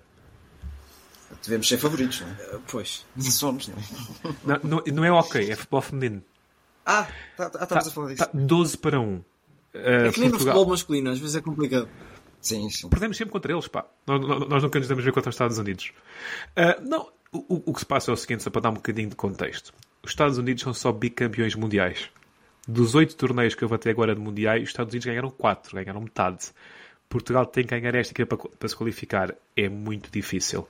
[1.43, 2.59] Devemos ser favoritos, não é?
[2.67, 3.05] Pois.
[3.19, 4.33] Somos, não é?
[4.43, 6.21] Não, não, não é ok, é futebol feminino.
[6.85, 8.25] Ah, tá, tá, estamos a falar disso.
[8.25, 9.23] Tá 12 para 1.
[9.73, 11.87] é que nem no futebol masculino, às vezes é complicado.
[12.41, 12.89] Sim, sim.
[12.89, 13.85] Perdemos sempre contra eles, pá.
[14.05, 15.91] Nós, nós nunca nos damos ver contra os Estados Unidos.
[16.55, 19.09] Uh, não, o, o, que se passa é o seguinte, só para dar um bocadinho
[19.09, 19.73] de contexto.
[20.03, 22.09] Os Estados Unidos são só bicampeões mundiais.
[22.67, 26.01] Dos oito torneios que eu até agora de mundiais, os Estados Unidos ganharam quatro, ganharam
[26.01, 26.51] metade.
[27.09, 29.33] Portugal tem que ganhar esta para, para se qualificar.
[29.55, 30.67] É muito difícil.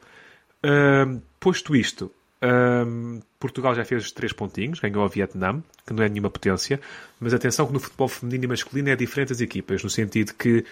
[0.64, 6.10] Uh, posto isto, um, Portugal já fez três pontinhos, ganhou ao Vietnã, que não é
[6.10, 6.80] nenhuma potência,
[7.20, 10.64] mas atenção que no futebol feminino e masculino é diferente as equipas, no sentido que,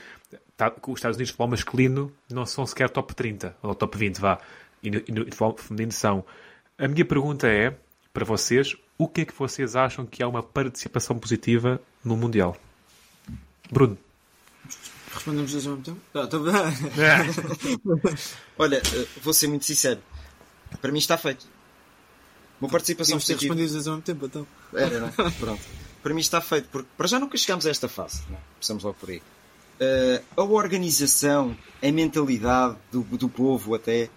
[0.55, 3.97] tá, que os Estados Unidos de futebol masculino não são sequer top 30, ou top
[3.97, 4.39] 20, vá,
[4.83, 6.23] e no, e no futebol feminino são.
[6.77, 7.75] A minha pergunta é,
[8.13, 12.55] para vocês, o que é que vocês acham que há uma participação positiva no Mundial?
[13.71, 13.97] Bruno.
[15.11, 15.99] Respondemos dois ao mesmo tempo?
[16.13, 16.43] Não, tô...
[18.59, 19.99] Olha, eh, vou ser muito sincero.
[20.81, 21.54] Para mim está feito.
[22.59, 24.47] Uma participação Podíamos ter respondido ao mesmo tempo, então.
[24.73, 25.07] Era, não?
[25.07, 25.31] É?
[25.39, 25.61] Pronto.
[26.01, 28.21] Para mim está feito, porque para já nunca chegámos a esta fase.
[28.29, 28.37] Não?
[28.53, 29.17] Começamos logo por aí.
[29.17, 34.09] Uh, a organização, a mentalidade do, do povo até, uh,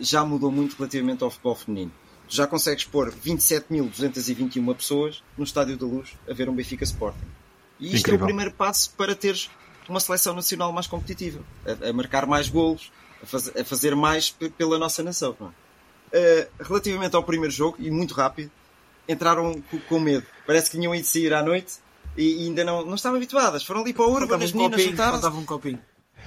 [0.00, 1.92] já mudou muito relativamente ao futebol feminino.
[2.28, 7.26] Já consegues pôr 27.221 pessoas no Estádio da Luz a ver um Benfica Sporting.
[7.78, 8.20] E isto Incrível.
[8.20, 9.50] é o primeiro passo para teres
[9.88, 14.30] uma seleção nacional mais competitiva, a, a marcar mais golos, a, faz, a, fazer mais
[14.30, 15.36] pela nossa nação.
[15.38, 15.50] Não é?
[16.12, 18.50] Uh, relativamente ao primeiro jogo, e muito rápido,
[19.08, 20.26] entraram com, com medo.
[20.46, 21.78] Parece que tinham ido sair à noite
[22.16, 23.64] e, e ainda não, não estavam habituadas.
[23.64, 25.80] Foram ali para o Urban, as meninas juntaram um copinho.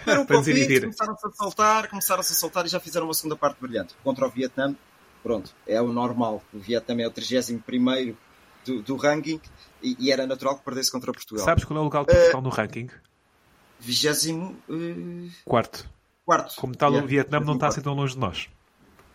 [0.06, 3.58] Era um copinho, começaram-se a soltar, começaram-se a soltar e já fizeram uma segunda parte
[3.62, 3.93] brilhante.
[4.04, 4.76] Contra o Vietnã,
[5.22, 6.41] pronto, é o normal.
[6.54, 8.15] O Vietnã é o 31
[8.65, 9.41] do, do ranking
[9.82, 11.43] e, e, era natural que perdesse contra Portugal.
[11.43, 12.89] Sabes qual é o de Portugal uh, no ranking?
[13.80, 14.56] 24.
[14.69, 15.30] Uh...
[15.43, 15.89] Quarto.
[16.26, 16.56] Quarto.
[16.56, 17.06] Como tal, yeah.
[17.06, 18.50] o Vietnã não está assim tão longe de nós.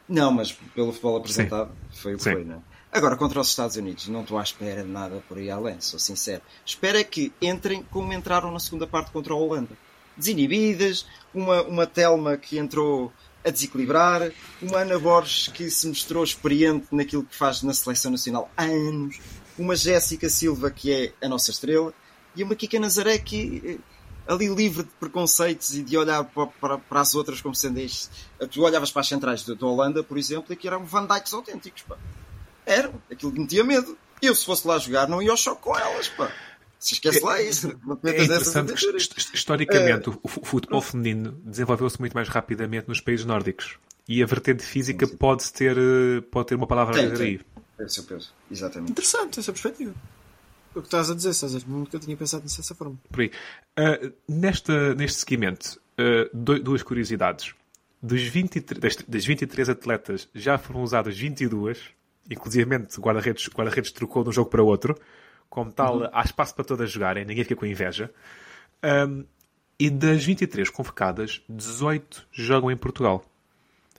[0.09, 2.01] Não, mas pelo futebol apresentado Sim.
[2.01, 2.79] foi o que foi, não é?
[2.91, 5.99] Agora, contra os Estados Unidos, não estou à espera de nada por aí além, sou
[5.99, 6.41] sincero.
[6.65, 9.77] Espero é que entrem como entraram na segunda parte contra a Holanda.
[10.17, 13.13] Desinibidas, uma, uma Telma que entrou
[13.45, 18.51] a desequilibrar, uma Ana Borges que se mostrou experiente naquilo que faz na seleção nacional
[18.57, 19.21] há anos,
[19.59, 21.93] uma Jéssica Silva que é a nossa estrela,
[22.35, 23.98] e uma Kika Nazaré que eh,
[24.29, 28.11] ali livre de preconceitos e de olhar para, para, para as outras como sendo este.
[28.51, 31.83] Tu olhavas para as centrais da Holanda, por exemplo, e que eram Van Dijks autênticos,
[31.83, 31.97] pá.
[32.67, 32.93] Eram.
[33.11, 33.97] Aquilo que metia medo.
[34.21, 36.31] Eu, se fosse lá jogar, não ia ao choque com elas, pá.
[36.79, 37.69] Se esquece lá isso.
[38.05, 40.13] É interessante que, historicamente, é...
[40.23, 43.79] o futebol feminino desenvolveu-se muito mais rapidamente nos países nórdicos.
[44.07, 45.19] E a vertente física sim, sim.
[45.19, 45.77] Pode, ter,
[46.31, 47.41] pode ter uma palavra a dizer aí.
[47.81, 48.33] Esse é o peso.
[48.51, 48.93] Exatamente.
[48.93, 49.95] Interessante essa perspectiva
[50.75, 51.61] o que estás a dizer, César.
[51.67, 52.97] Nunca tinha pensado nisso dessa forma.
[53.11, 53.31] Por aí.
[53.79, 57.55] Uh, nesta, neste seguimento, uh, duas curiosidades.
[58.01, 61.91] Dos 23, das 23 atletas já foram usadas 22,
[62.31, 62.65] inclusive
[63.01, 64.97] guarda-redes guarda -redes trocou de um jogo para outro.
[65.49, 66.09] Como tal, uhum.
[66.13, 68.13] há espaço para todas jogarem, ninguém fica com inveja.
[68.85, 69.25] Um,
[69.81, 73.25] e das 23 convocadas, 18 jogam em Portugal.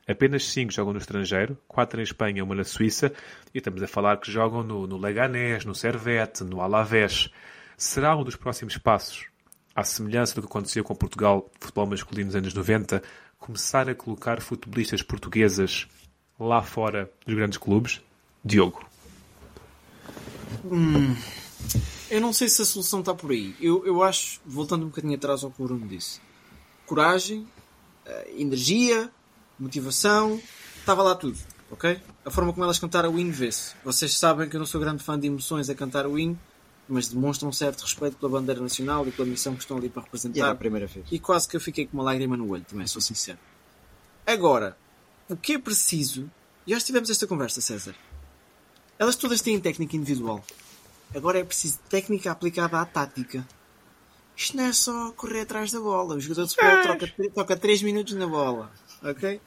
[0.10, 3.14] Apenas 5 jogam no estrangeiro, 4 em Espanha e uma na Suíça,
[3.54, 7.30] e estamos a falar que jogam no, no Leganés, no Servette, no Alavés.
[7.78, 9.28] Será um dos próximos passos,
[9.76, 13.04] à semelhança do que aconteceu com Portugal, futebol masculino nos anos 90,
[13.38, 15.88] começar a colocar futebolistas portuguesas
[16.40, 18.02] lá fora dos grandes clubes?
[18.44, 18.84] Diogo.
[20.66, 21.16] Hum,
[22.10, 23.56] eu não sei se a solução está por aí.
[23.62, 26.20] Eu, eu acho, voltando um bocadinho atrás ao que o Bruno disse,
[26.88, 27.48] coragem,
[28.08, 29.12] eh, energia,
[29.60, 30.42] motivação,
[30.80, 31.38] estava lá tudo,
[31.70, 32.02] ok?
[32.26, 33.74] A forma como elas cantaram o hino vê-se.
[33.84, 36.40] Vocês sabem que eu não sou grande fã de emoções a cantar o hino,
[36.88, 40.04] mas demonstram um certo respeito pela bandeira nacional e pela missão que estão ali para
[40.04, 40.40] representar.
[40.40, 41.06] E era a primeira vez.
[41.12, 43.38] E quase que eu fiquei com uma lágrima no olho também, sou sincero.
[44.26, 44.78] Agora,
[45.28, 46.30] o que é preciso...
[46.66, 47.96] E já tivemos esta conversa, César.
[48.98, 50.44] Elas todas têm técnica individual.
[51.16, 53.48] Agora é preciso técnica aplicada à tática.
[54.36, 56.16] Isto não é só correr atrás da bola.
[56.16, 58.72] O jogador de futebol troca, troca 3 minutos na bola
[59.04, 59.40] ok?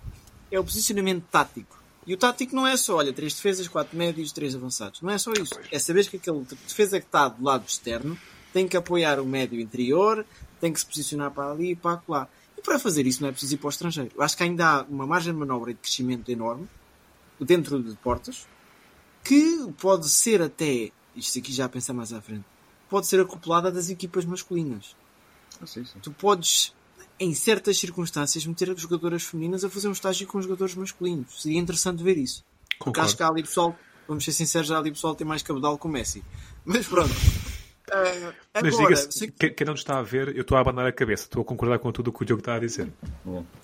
[0.51, 1.83] É o posicionamento tático.
[2.07, 5.01] E o tático não é só, olha, três defesas, quatro médios, três avançados.
[5.03, 5.55] Não é só isso.
[5.71, 8.19] É saber que aquele defesa que está do lado externo
[8.53, 10.27] tem que apoiar o médio interior,
[10.61, 12.29] tem que se posicionar para ali e para lá.
[12.59, 14.11] E para fazer isso não é preciso ir para o estrangeiro.
[14.15, 16.69] Eu acho que ainda há uma margem de manobra e de crescimento enorme
[17.41, 18.47] dentro de portas
[19.25, 22.45] que pode ser até, isto aqui já a pensar mais à frente,
[22.89, 24.97] pode ser acoplada das equipas masculinas.
[25.61, 25.99] Ah, sim, sim.
[26.01, 26.75] Tu podes
[27.23, 31.41] em certas circunstâncias, meter jogadoras femininas a fazer um estágio com jogadores masculinos.
[31.41, 32.45] Seria interessante ver isso.
[32.79, 32.85] Concordo.
[32.85, 35.79] Porque acho que há ali pessoal, vamos ser sinceros, já ali pessoal tem mais cabedal
[35.79, 36.25] que o Messi.
[36.67, 37.13] Mas pronto.
[37.13, 39.51] Uh, Mas diga-se, que...
[39.51, 41.93] quem não está a ver, eu estou a abanar a cabeça, estou a concordar com
[41.93, 42.93] tudo o que o Diogo está a dizer.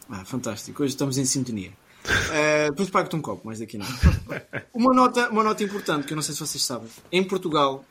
[0.09, 1.73] Ah, fantástico, hoje estamos em sintonia.
[2.05, 3.87] Uh, depois pago-te um copo, mas daqui não.
[4.73, 7.85] Uma nota, uma nota importante que eu não sei se vocês sabem: em Portugal,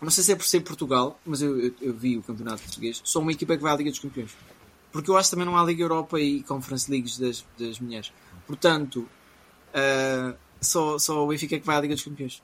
[0.00, 3.00] não sei se é por ser Portugal, mas eu, eu, eu vi o campeonato português,
[3.02, 4.30] só uma equipa que vai à Liga dos Campeões.
[4.92, 8.12] Porque eu acho que também não há Liga Europa e Conference Leagues das, das mulheres.
[8.46, 9.08] Portanto,
[9.74, 12.42] uh, só, só o Benfica é que vai à Liga dos Campeões.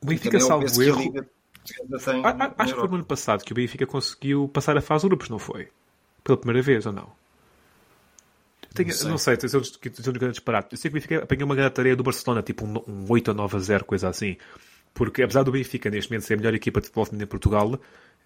[0.00, 1.00] O Benfica, eu salvo a erro.
[1.00, 1.28] Liga
[2.24, 5.06] Ah, ah, Acho que foi no ano passado que o Benfica conseguiu passar a fase
[5.06, 5.68] grupos, não foi?
[6.24, 7.12] Pela primeira vez, ou não?
[8.74, 9.10] Tenho- Não sei.
[9.10, 10.68] não sei, estou um grande disparate.
[10.72, 13.28] Eu sei que o Benfica apanhou uma grande tarefa do Barcelona, tipo um, um 8
[13.28, 14.36] ou 9 a 0, coisa assim.
[14.94, 17.80] Porque apesar do Benfica neste momento ser a melhor equipa de futebol feminino em Portugal,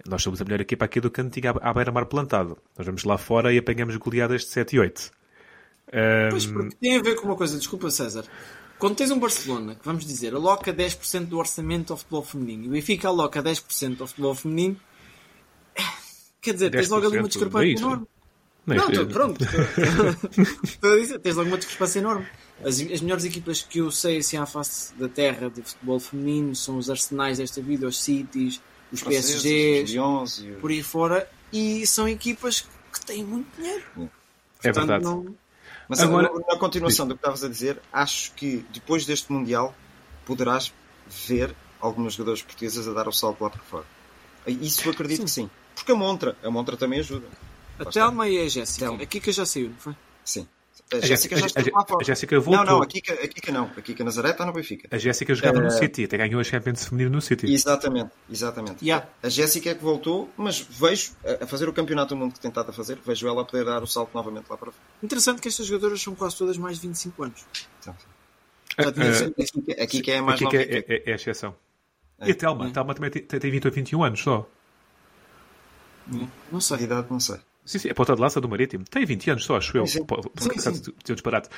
[0.07, 2.59] nós somos a melhor equipa aqui do cantinho à, à beira-mar plantado.
[2.77, 5.11] Nós vamos lá fora e apanhamos goleadas de 7 e 8.
[6.31, 8.25] Pois, porque tem a ver com uma coisa, desculpa César.
[8.79, 12.69] Quando tens um Barcelona, que vamos dizer, aloca 10% do orçamento ao futebol feminino e
[12.69, 14.77] o Benfica aloca 10% ao futebol feminino,
[16.41, 18.07] quer dizer, tens logo ali uma 10%, discrepância enorme.
[18.67, 19.45] Não, Não, tô- pronto.
[20.65, 22.27] Estou a dizer, tens logo uma discrepância enorme.
[22.63, 26.55] As, as melhores equipas que eu sei assim à face da terra de futebol feminino
[26.55, 28.61] são os Arsenais desta vida, os Cities,
[28.93, 33.49] os Franceses, PSGs, os Lyons e por aí fora, e são equipas que têm muito
[33.57, 33.83] dinheiro.
[34.63, 35.05] É Portanto, verdade.
[35.05, 35.35] não-
[35.89, 39.75] Mas Agora- na continuação do que estavas a dizer, acho que depois deste Mundial
[40.25, 40.73] poderás
[41.27, 43.85] ver algumas jogadoras portuguesas a dar o salto lá para fora.
[44.47, 45.51] Isso eu acredito que sim.
[45.75, 47.27] Porque a Montra, a Montra também ajuda.
[47.79, 48.95] A Telma e a Jéssica.
[48.95, 49.95] A Kika já saiu, não foi?
[50.25, 50.47] Sim.
[50.93, 52.03] A, A Jéssica já está a- lá fora.
[52.03, 52.65] a Jéssica voltou.
[52.65, 53.65] Não, não, a Kika, a Kika não.
[53.77, 54.87] A Kika Nazaré está no Benfica.
[54.95, 57.53] A Jéssica jogava no Eh, City, até ganhou a Champions feminino no City.
[57.53, 58.85] Exatamente, exatamente.
[58.85, 59.09] Yeah.
[59.23, 62.41] A Jéssica é que voltou, mas vejo a a fazer o campeonato do mundo que
[62.41, 64.85] tem estado a fazer, vejo ela a poder dar o salto novamente lá para fora.
[65.03, 67.45] Interessante que estas jogadoras são quase todas mais de 25 anos.
[67.81, 67.97] Então,
[68.77, 70.57] Eh, sido- A Kika, a Kika é a mais Aqui nova.
[70.57, 71.55] que é, é- é a exceção.
[72.25, 72.67] E a Telma?
[72.67, 74.49] A Telma também tem, tem 20 ou 21 anos só.
[76.07, 76.79] Não A sei.
[76.81, 77.39] idade, não sei.
[77.65, 78.85] Sim, sim, é ponta de lança do Marítimo.
[78.85, 79.87] Tem 20 anos só, acho eu.
[79.87, 80.05] Sim,
[80.59, 80.93] sim.
[81.11, 81.49] Um disparate.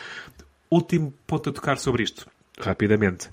[0.71, 3.29] Último ponto a tocar sobre isto, rapidamente.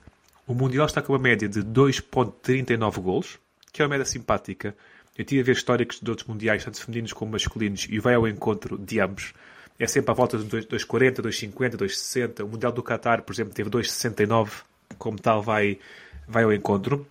[0.46, 3.40] O Mundial está com uma média de 2.39 golos,
[3.72, 4.76] que é uma média simpática.
[5.18, 8.28] Eu tive a ver históricos de outros mundiais, tanto femininos como masculinos, e vai ao
[8.28, 9.34] encontro de ambos.
[9.80, 12.44] É sempre à volta de 2 2,40, 2,50, 2,60.
[12.44, 14.64] O Mundial do Qatar, por exemplo, teve 2,69.
[14.98, 15.80] Como tal, vai,
[16.28, 17.08] vai ao encontro.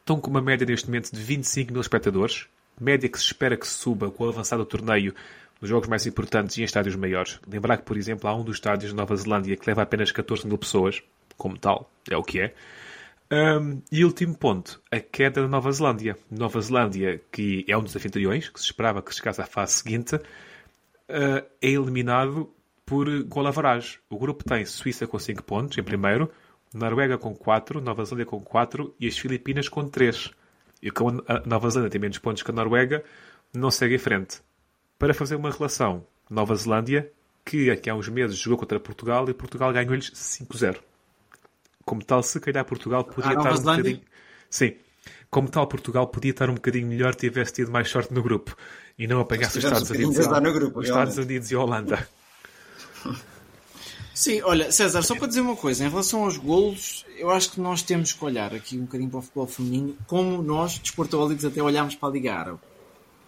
[0.00, 2.46] Estão com uma média neste momento de 25 mil espectadores,
[2.80, 5.14] média que se espera que suba com o avançado do torneio
[5.60, 7.40] nos jogos mais importantes e em estádios maiores.
[7.46, 10.46] Lembrar que, por exemplo, há um dos estádios na Nova Zelândia que leva apenas 14
[10.46, 11.02] mil pessoas,
[11.36, 12.54] como tal, é o que é.
[13.30, 16.16] Um, e último ponto, a queda da Nova Zelândia.
[16.30, 20.14] Nova Zelândia, que é um dos anfitriões, que se esperava que chegasse à fase seguinte,
[20.16, 22.52] uh, é eliminado
[22.84, 23.98] por gol average.
[24.08, 26.30] O grupo tem Suíça com 5 pontos, em primeiro,
[26.72, 30.30] Noruega com 4, Nova Zelândia com 4 e as Filipinas com 3.
[30.86, 33.02] E como a Nova Zelândia tem menos pontos que a Noruega,
[33.52, 34.40] não segue em frente.
[34.96, 37.10] Para fazer uma relação, Nova Zelândia,
[37.44, 40.76] que aqui há uns meses jogou contra Portugal e Portugal ganhou-lhes 5-0.
[41.84, 43.94] Como tal, se calhar Portugal podia Nova estar um Zelândia?
[43.94, 44.10] bocadinho...
[44.48, 44.76] Sim.
[45.28, 48.56] Como tal, Portugal podia estar um bocadinho melhor se tivesse tido mais sorte no grupo
[48.96, 51.18] e não apanhasse os Estados um Unidos, grupo, os Estados.
[51.18, 52.08] Unidos e a Holanda.
[54.16, 57.60] Sim, olha, César, só para dizer uma coisa, em relação aos golos, eu acho que
[57.60, 61.62] nós temos que olhar aqui um bocadinho para o futebol feminino, como nós, desportólicos, até
[61.62, 62.58] olhámos para a Liga Árabe.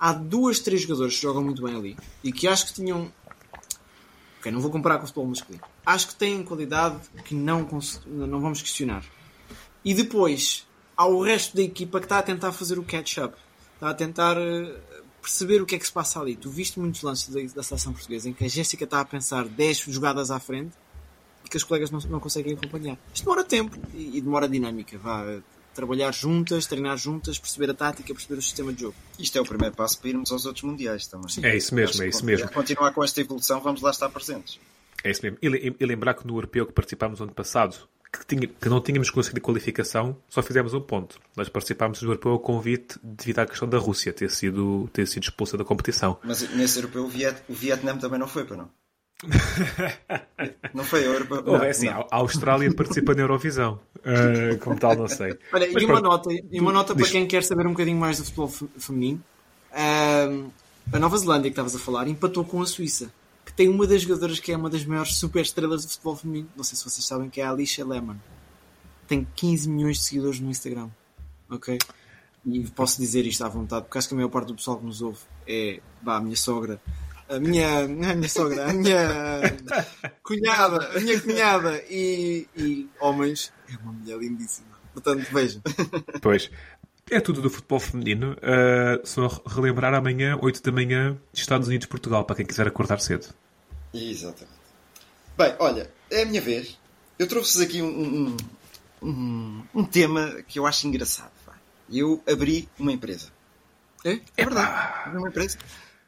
[0.01, 3.13] Há duas, três jogadores que jogam muito bem ali e que acho que tinham.
[4.39, 5.63] Ok, não vou comparar com o futebol masculino.
[5.85, 9.05] Acho que têm qualidade que não, cons- não vamos questionar.
[9.85, 13.37] E depois, há o resto da equipa que está a tentar fazer o catch-up.
[13.75, 14.75] Está a tentar eh,
[15.21, 16.37] perceber o que é que se passa ali.
[16.37, 19.45] Tu viste muitos lances da, da seleção portuguesa em que a Jéssica está a pensar
[19.47, 20.73] 10 jogadas à frente
[21.45, 22.97] e que os colegas não, não conseguem acompanhar.
[23.15, 24.97] Isto demora tempo e, e demora dinâmica.
[24.99, 25.25] Vá,
[25.75, 28.95] trabalhar juntas, treinar juntas, perceber a tática, perceber o sistema de jogo.
[29.19, 31.27] Isto é o primeiro passo para irmos aos outros mundiais também.
[31.45, 32.49] É isso mesmo, é isso mesmo.
[32.49, 34.59] Se continuar com esta evolução, vamos lá estar presentes.
[35.05, 35.39] É isso mesmo.
[35.41, 37.77] E, le- e lembrar que no europeu que participámos no ano passado,
[38.13, 41.19] que, tinha- que não tínhamos conseguido qualificação, só fizemos um ponto.
[41.37, 45.25] Nós participámos no europeu a convite devido à questão da Rússia ter sido, ter sido
[45.25, 46.19] expulsa da competição.
[46.25, 48.71] Mas nesse europeu o, Viet, o Vietnã também não foi, para não?
[50.75, 51.43] não foi o europeu.
[51.47, 52.07] Ou não, é assim, não.
[52.11, 53.81] a Austrália participa na Eurovisão.
[54.05, 55.37] Ah, como tal, não sei.
[55.53, 57.03] Olha, e uma nota, e uma nota Diz.
[57.03, 59.21] para quem quer saber um bocadinho mais do futebol fe- feminino.
[59.73, 60.47] Ahm,
[60.93, 63.11] a Nova Zelândia, que estavas a falar, empatou com a Suíça,
[63.59, 66.49] tem uma das jogadoras que é uma das maiores super estrelas do futebol feminino.
[66.57, 68.17] Não sei se vocês sabem que é a Alicia Lehmann.
[69.09, 70.89] Tem 15 milhões de seguidores no Instagram.
[71.51, 71.77] Ok?
[72.47, 74.87] E posso dizer isto à vontade, porque acho que a maior parte do pessoal que
[74.87, 76.81] nos ouve é bah, a minha sogra.
[77.29, 79.41] A minha, é a minha sogra, a minha
[80.23, 83.53] cunhada, a minha cunhada e, e homens.
[83.69, 84.69] É uma mulher lindíssima.
[84.95, 85.61] Portanto, vejam.
[86.23, 86.49] Pois.
[87.11, 88.37] É tudo do futebol feminino.
[88.41, 93.35] Ah, só relembrar amanhã, 8 da manhã, Estados Unidos-Portugal, para quem quiser acordar cedo.
[93.93, 94.59] Exatamente.
[95.37, 96.79] Bem, olha, é a minha vez.
[97.19, 98.37] Eu trouxe-vos aqui um, um,
[99.03, 101.33] um, um tema que eu acho engraçado.
[101.47, 101.55] vá.
[101.91, 103.29] eu abri uma empresa.
[104.05, 104.21] É?
[104.37, 105.07] É verdade.
[105.07, 105.59] Abri uma empresa.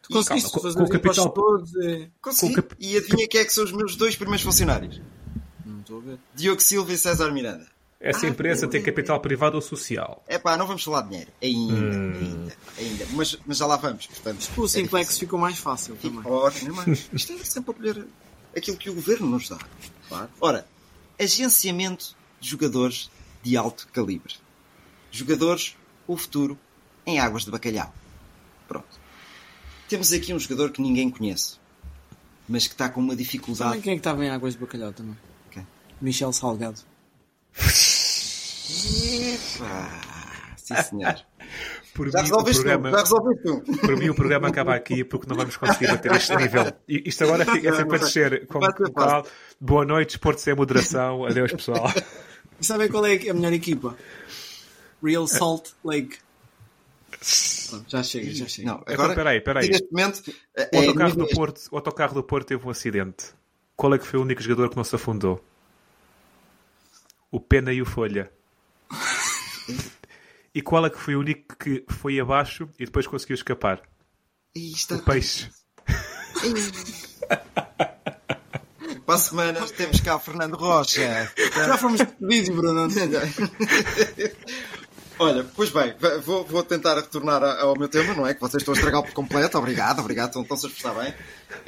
[0.02, 1.74] Tu conseguiste calma, fazer com o capital- todos?
[1.76, 2.08] É...
[2.20, 2.54] Consegui.
[2.54, 5.00] Cap- E adivinha quem é que são os meus dois primeiros funcionários?
[5.64, 6.18] Não estou a ver.
[6.34, 7.66] Diogo Silva e César Miranda.
[8.00, 10.24] Essa empresa tem capital privado ou social?
[10.26, 11.30] É pá, não vamos falar de dinheiro.
[11.42, 12.12] Ainda, Hum.
[12.18, 13.06] ainda, ainda.
[13.12, 14.50] Mas, mas já lá vamos, portanto.
[14.56, 16.22] O Simplex ficou mais fácil também.
[16.24, 18.06] Ótimo, mas isto é sempre a colher
[18.56, 19.58] aquilo que o governo nos dá.
[20.40, 20.66] Ora,
[21.18, 23.10] agenciamento de jogadores
[23.42, 24.34] de alto calibre.
[25.10, 26.58] Jogadores, o futuro,
[27.04, 27.92] em águas de bacalhau.
[28.66, 28.98] Pronto.
[29.88, 31.56] Temos aqui um jogador que ninguém conhece,
[32.48, 33.70] mas que está com uma dificuldade.
[33.70, 35.16] Sabem quem é que estava em Águas de Bacalhau também?
[35.50, 35.66] Quem?
[36.00, 36.80] Michel Salgado.
[40.56, 41.14] Sim, senhor.
[41.94, 43.80] Por Já mim, o resolveste programa, tu, já resolveste tu.
[43.80, 46.72] por mim, o programa acaba aqui porque não vamos conseguir bater este nível.
[46.88, 48.46] Isto agora fica sempre a descer.
[48.46, 49.26] Com, Vai ser com cal-
[49.61, 51.24] Boa noite, esporte sem moderação.
[51.26, 51.92] Adeus, pessoal.
[52.61, 53.96] E sabem qual é a melhor equipa?
[55.02, 56.18] Real Salt Lake.
[57.68, 58.68] Pronto, já chega, já chega.
[58.70, 59.68] Não, agora, peraí, peraí.
[59.68, 60.22] neste momento,
[60.56, 63.26] é, O autocarro, nível- do Porto, o autocarro do Porto teve um acidente.
[63.74, 65.44] Qual é que foi o único jogador que não se afundou?
[67.33, 68.30] O Pena e o Folha.
[70.54, 73.80] E qual é que foi o único que foi abaixo e depois conseguiu escapar?
[74.54, 75.48] Ih, está- O Peixe.
[79.06, 81.33] Para a semana temos cá o Fernando Rocha.
[81.54, 82.88] Já fomos despedidos, Bruno.
[85.18, 88.33] Olha, pois bem, vou, vou tentar retornar ao meu tema, não é?
[88.35, 89.59] Que vocês estão a estragar por completo.
[89.59, 91.14] Obrigado, obrigado, estão, estão-se a esforçar bem.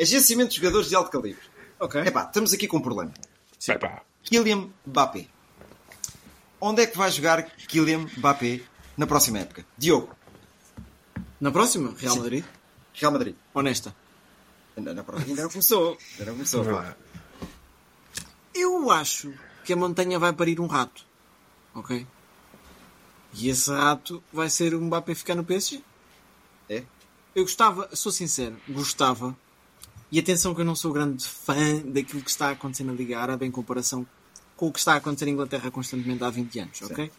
[0.01, 1.43] Agenciamento de jogadores de alto calibre.
[1.79, 2.01] Ok.
[2.01, 3.13] Epá, estamos aqui com um problema.
[3.67, 4.03] Vai pá.
[4.23, 5.27] Kylian Mbappé.
[6.65, 8.61] Onde é que vai jogar Kylian Mbappé
[8.97, 9.67] na próxima época?
[9.77, 10.15] Diogo,
[11.41, 12.21] Na próxima, Real Sim.
[12.21, 12.45] Madrid.
[12.95, 13.35] Real Madrid.
[13.53, 13.93] Honesta.
[14.77, 15.99] Na, na próxima ainda não começou.
[16.13, 16.63] Ainda não começou.
[16.63, 16.95] vá.
[18.55, 21.05] Eu acho que a montanha vai parir um rato.
[21.75, 22.07] Ok?
[23.35, 25.83] E esse rato vai ser o Mbappé ficar no PSG.
[26.69, 26.85] É?
[27.35, 29.37] Eu gostava, sou sincero, gostava.
[30.13, 33.19] E atenção que eu não sou grande fã daquilo que está a acontecer na Liga
[33.19, 34.07] Árabe em comparação
[34.63, 37.11] com o que está a acontecer em Inglaterra constantemente há 20 anos, ok?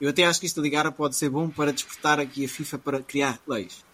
[0.00, 2.48] Eu até acho que isto da Liga Árabe pode ser bom para despertar aqui a
[2.48, 3.84] FIFA para criar leis.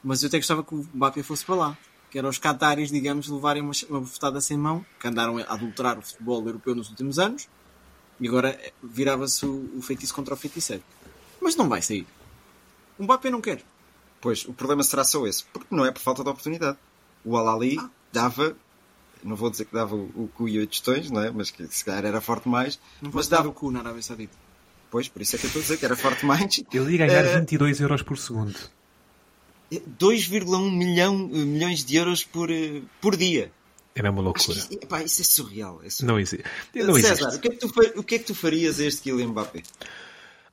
[0.00, 1.78] Mas eu até gostava que o Mbappé fosse para lá.
[2.12, 5.98] Que era os cataris, digamos, levarem uma, uma bofetada sem mão, que andaram a adulterar
[5.98, 7.48] o futebol europeu nos últimos anos,
[8.20, 10.84] e agora eh, virava-se o, o feitiço contra o feiticeiro.
[11.40, 12.06] Mas não vai sair.
[12.96, 13.60] O Mbappé não quer.
[14.20, 15.44] Pois, o problema será só esse.
[15.46, 16.78] Porque não é por falta de oportunidade.
[17.24, 17.76] O Al-Ali
[18.12, 18.56] dava,
[19.24, 21.30] não vou dizer que dava o, o cu e oito tostões, não é?
[21.30, 22.78] Mas que se calhar era forte mais.
[23.02, 24.36] Não mas dava o cu na Arábia Saudita.
[24.90, 26.62] Pois, por isso é que eu estou a dizer que era forte mais.
[26.72, 28.54] Ele ia ganhar Eh, 22 euros por segundo.
[29.72, 33.50] 2,1 milhão, eh, milhões de euros por, eh, por dia.
[33.94, 34.58] Era uma que loucura.
[34.58, 35.80] isso, epá, isso é surreal.
[35.84, 36.14] É surreal.
[36.14, 36.44] Não existe.
[36.74, 37.36] Não César, existe.
[37.36, 39.62] o que, é que tu, o que é que tu farias a este Kylian Mbappé?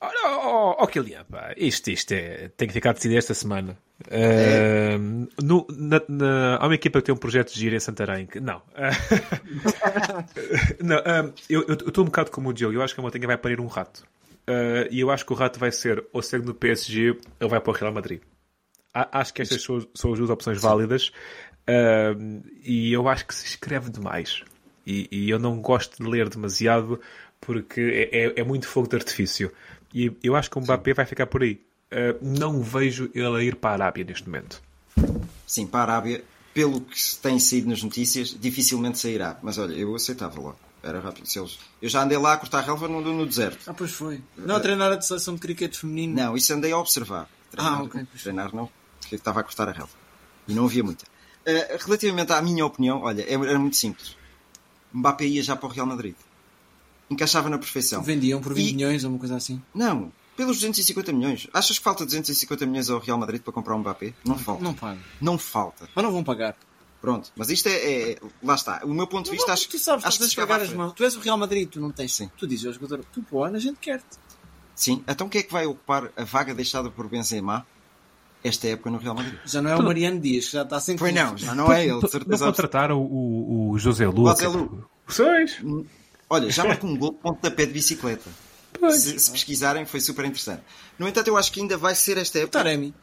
[0.04, 3.78] Olha, oh, oh, Kylian, pá, isto, isto é, tem que ficar decidido esta semana.
[4.10, 8.26] Ahm, no- na- na- há uma equipa que tem um projeto de giro em Santarém.
[8.26, 8.64] Que, não.
[10.84, 12.76] não ahm, eu estou um bocado como o Diogo.
[12.76, 14.04] Eu acho que a montanha vai parir um rato.
[14.48, 17.60] Ah, e eu acho que o rato vai ser ou segue no PSG ou vai
[17.62, 18.22] para o Real Madrid.
[18.94, 21.12] A- Acho que estas são, são as duas opções válidas.
[21.68, 24.44] Ahm, e eu acho que se escreve demais.
[24.86, 27.00] E, e eu não gosto de ler demasiado
[27.40, 29.52] porque é, é- é muito fogo de artifício.
[29.94, 31.60] E eu acho que o Mbappé vai ficar por aí.
[31.92, 34.62] Ah, não vejo ele a ir para a Arábia neste momento.
[35.46, 36.24] Sim, para a Arábia,
[36.54, 39.38] pelo que se tem saído nas notícias, dificilmente sairá.
[39.42, 40.60] Mas olha, eu aceitava logo.
[40.84, 41.28] Era rápido.
[41.28, 41.60] Se eles...
[41.82, 43.70] Eu já andei lá a cortar relva no, no deserto.
[43.70, 44.22] Ah, pois foi.
[44.38, 46.16] Não, a treinar a seleção de cricket feminino.
[46.16, 47.30] Não, isso andei a observar.
[47.52, 48.24] Treinar, Ah, ok, pois.
[48.24, 49.92] treinar não, porque estava a cortar a relva.
[50.48, 51.06] E não havia muita.
[51.46, 54.16] Eh, relativamente à minha opinião, olha, é- era muito simples.
[54.94, 56.16] Mbappé ia já para o Real Madrid.
[57.12, 58.02] Encaixava na perfeição.
[58.02, 59.62] Vendiam por 20 E- milhões ou uma coisa assim.
[59.76, 61.48] Não, pelos 250 milhões.
[61.54, 64.14] Achas que falta 250 milhões ao Real Madrid para comprar um Mbappé?
[64.26, 64.64] Não falta.
[64.64, 65.00] Não paga.
[65.20, 65.90] Não falta.
[65.94, 66.56] Mas não vão pagar.
[67.02, 68.82] Pronto, mas isto é, é- Lá está.
[68.86, 70.94] O meu ponto de vista, Não, acho, tu sabes, acho chegava pagar as mãos.
[70.94, 72.14] Tu és o Real Madrid, tu não tens.
[72.16, 72.30] Sim.
[72.38, 74.06] Tu dizes ao jogador, tu pô, a gente quer-te.
[74.76, 77.66] Sim, então quem é que vai ocupar a vaga deixada por Benzema
[78.44, 79.34] esta época no Real Madrid?
[79.46, 81.86] Já não é o Mariano Dias, que já está sem Pois não, já não é
[81.86, 82.46] ele, de Não certeza.
[82.46, 84.28] contrataram o, o, o José Lu.
[84.28, 84.88] José Lu.
[85.08, 85.60] Sois.
[86.34, 88.30] Olha, já marcou um gol de pontapé de bicicleta.
[88.92, 90.64] Se, se pesquisarem, foi super interessante.
[90.98, 92.54] No entanto, eu acho que ainda vai ser esta época.
[92.60, 92.94] Taremi.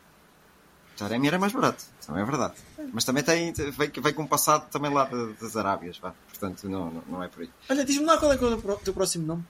[0.96, 2.54] Taremi era mais barato, também é verdade.
[2.92, 6.12] Mas também tem, vem, vem com um passado também lá da- das Arábias, vá.
[6.28, 7.50] portanto não, não, não é por aí.
[7.68, 9.44] Olha, diz-me lá qual é, que é o teu- próximo nome.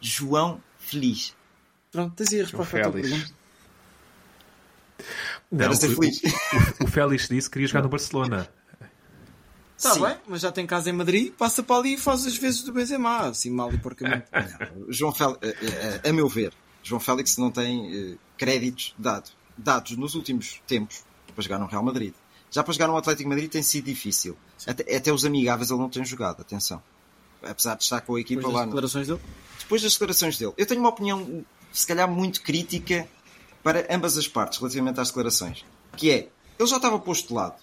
[0.00, 1.34] João Feliz.
[1.92, 3.08] Pronto, tens aí a resposta à tua Félix.
[3.10, 3.34] pergunta.
[5.50, 6.20] Não, Era ser o- feliz.
[6.80, 8.48] O, o Félix disse que queria jogar no Barcelona.
[9.88, 12.62] Está bem, mas já tem casa em Madrid, passa para ali e faz as vezes
[12.62, 14.26] do Benzema, assim mal e porcamente.
[14.88, 16.52] João Félix, a, a- a meu ver,
[16.82, 21.02] João Félix não tem uh, créditos dado, dados nos últimos tempos
[21.34, 22.14] para jogar no Real Madrid.
[22.50, 24.36] Já para jogar no Atlético Madrid tem sido difícil.
[24.66, 26.82] Até, até, os amigáveis ele não tem jogado, atenção.
[27.42, 28.60] Apesar de estar com a equipa Depois lá.
[28.60, 29.20] das declarações dele?
[29.58, 30.52] Depois das declarações dele.
[30.56, 33.08] Eu tenho uma opinião, se calhar, muito crítica
[33.62, 35.64] para ambas as partes relativamente às declarações.
[35.96, 36.28] Que é,
[36.58, 37.56] ele já estava posto de lado.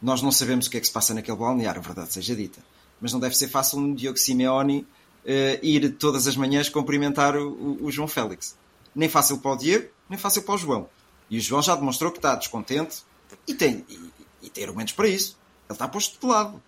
[0.00, 2.60] Nós não sabemos o que é que se passa naquele balneário, verdade seja dita.
[3.00, 4.86] Mas não deve ser fácil um Diogo Simeone
[5.24, 8.56] uh, ir todas as manhãs cumprimentar o, o, o, João Félix.
[8.94, 10.88] Nem fácil para o Diego, nem fácil para o João.
[11.28, 13.02] E o João já demonstrou que está descontente
[13.46, 14.10] e tem, e,
[14.42, 15.38] e tem argumentos para isso.
[15.68, 16.60] Ele está posto de lado.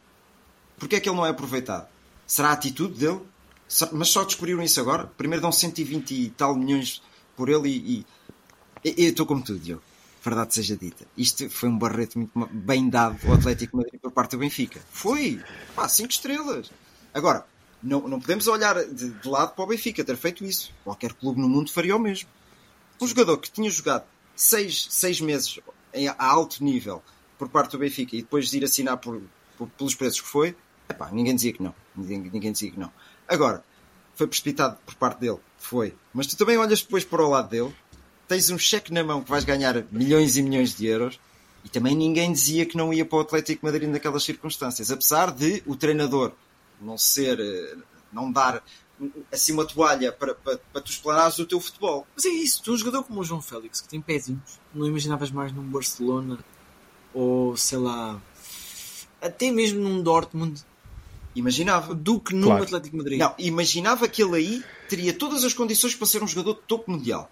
[0.79, 1.89] Porquê é que ele não é aproveitado?
[2.27, 3.21] Será a atitude dele?
[3.93, 5.07] Mas só descobriram isso agora?
[5.17, 7.03] Primeiro dão 120 e tal milhões
[7.37, 8.07] por ele e.
[8.85, 9.83] e eu estou como tu, Diogo.
[10.23, 11.05] Verdade seja dita.
[11.17, 14.81] Isto foi um barreto muito bem dado ao Atlético Madrid por parte do Benfica.
[14.89, 15.43] Foi!
[15.75, 16.71] Pá, 5 estrelas.
[17.13, 17.45] Agora,
[17.83, 20.73] não, não podemos olhar de, de, lado para o Benfica ter feito isso.
[20.85, 22.29] Qualquer clube no mundo faria o mesmo.
[23.01, 24.05] Um jogador que tinha jogado
[24.37, 25.59] 6 seis, seis meses
[25.93, 27.03] em, a alto nível
[27.37, 29.21] por parte do Benfica e depois de ir assinar por,
[29.59, 30.57] por, pelos preços que foi,
[30.89, 31.75] epá, ninguém dizia que não.
[31.97, 32.93] Ninguém, ninguém dizia que não.
[33.27, 33.65] Agora,
[34.15, 35.39] foi precipitado por parte dele.
[35.59, 35.97] Foi.
[36.15, 37.75] Mas tu também olhas depois para o lado dele,
[38.29, 41.19] tens um cheque na mão que vais ganhar milhões e milhões de euros
[41.65, 44.91] e também ninguém dizia que não ia para o Atlético Madrid naquelas circunstâncias.
[44.91, 46.33] Apesar de o treinador
[46.81, 47.77] não ser, eh,
[48.13, 48.63] não dar
[49.33, 52.07] assim uma toalha para, para, para tu explanares o teu futebol.
[52.15, 55.31] Mas é isso, tu um jogador como o João Félix, que tem pezinhos, não imaginavas
[55.31, 56.39] mais num Barcelona
[57.15, 58.21] ou sei lá,
[59.21, 60.65] até mesmo num Dortmund.
[61.35, 61.95] Imaginava.
[61.95, 62.65] Do que num claro.
[62.65, 63.19] Atlético Madrid.
[63.19, 66.91] Não, imaginava que ele aí teria todas as condições para ser um jogador de topo
[66.91, 67.31] mundial.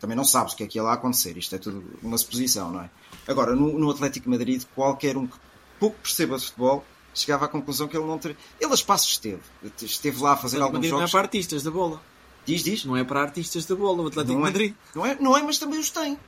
[0.00, 1.36] Também não sabes o que é que ia lá acontecer.
[1.36, 2.90] Isto é tudo uma suposição, não é?
[3.26, 5.36] Agora, no, no Atlético Madrid, qualquer um que
[5.78, 6.84] pouco perceba de futebol
[7.14, 8.36] chegava à conclusão que ele não teria.
[8.60, 9.40] Ele a espaços esteve.
[9.82, 11.00] Esteve lá a fazer alguns Madrid jogos.
[11.00, 12.00] Não é para artistas da bola.
[12.46, 12.84] Diz, diz.
[12.84, 14.44] Não é para artistas da bola, o Atlético não é.
[14.44, 14.74] Madrid.
[14.94, 16.18] Não é, não é, mas também os tem.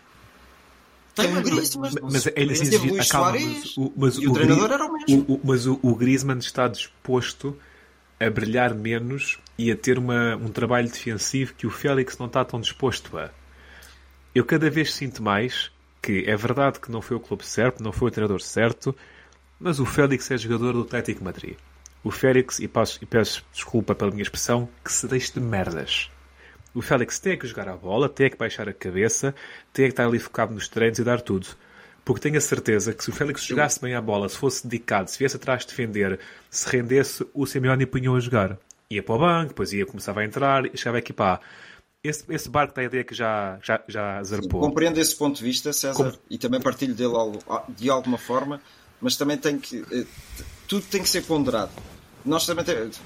[1.14, 4.84] Tem, tem mas, mas, mas ele exige, acalma, mas, o, mas o, o treinador era
[4.84, 5.24] o mesmo.
[5.28, 7.56] O, mas o, o Griezmann está disposto
[8.18, 12.44] a brilhar menos e a ter uma, um trabalho defensivo que o Félix não está
[12.44, 13.30] tão disposto a.
[14.40, 15.70] Eu cada vez sinto mais
[16.00, 18.96] que é verdade que não foi o clube certo, não foi o treinador certo,
[19.58, 21.58] mas o Félix é jogador do Atlético Madrid.
[22.02, 26.10] O Félix, e, passo, e peço desculpa pela minha expressão, que se deixe de merdas.
[26.72, 29.34] O Félix tem que jogar a bola, tem que baixar a cabeça,
[29.74, 31.46] tem que estar ali focado nos treinos e dar tudo.
[32.02, 35.10] Porque tenho a certeza que se o Félix jogasse bem a bola, se fosse dedicado,
[35.10, 36.18] se viesse atrás defender,
[36.48, 38.56] se rendesse, o Simeone punhou a jogar.
[38.88, 41.42] Ia para o banco, depois ia, começava a entrar e chegava a equipar.
[42.02, 44.62] Esse, esse barco da ideia que já, já, já zarpou.
[44.62, 46.12] Sim, compreendo esse ponto de vista, César, Como...
[46.30, 47.12] e também partilho dele
[47.76, 48.60] de alguma forma
[49.00, 49.84] mas também tem que.
[49.90, 50.04] Eh,
[50.68, 51.72] tudo tem que ser ponderado.
[52.24, 52.64] Nós também,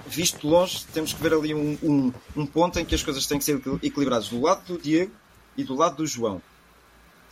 [0.09, 3.25] visto de longe, temos que ver ali um, um, um ponto em que as coisas
[3.27, 5.13] têm que ser equilibradas do lado do Diego
[5.57, 6.43] e do lado do João.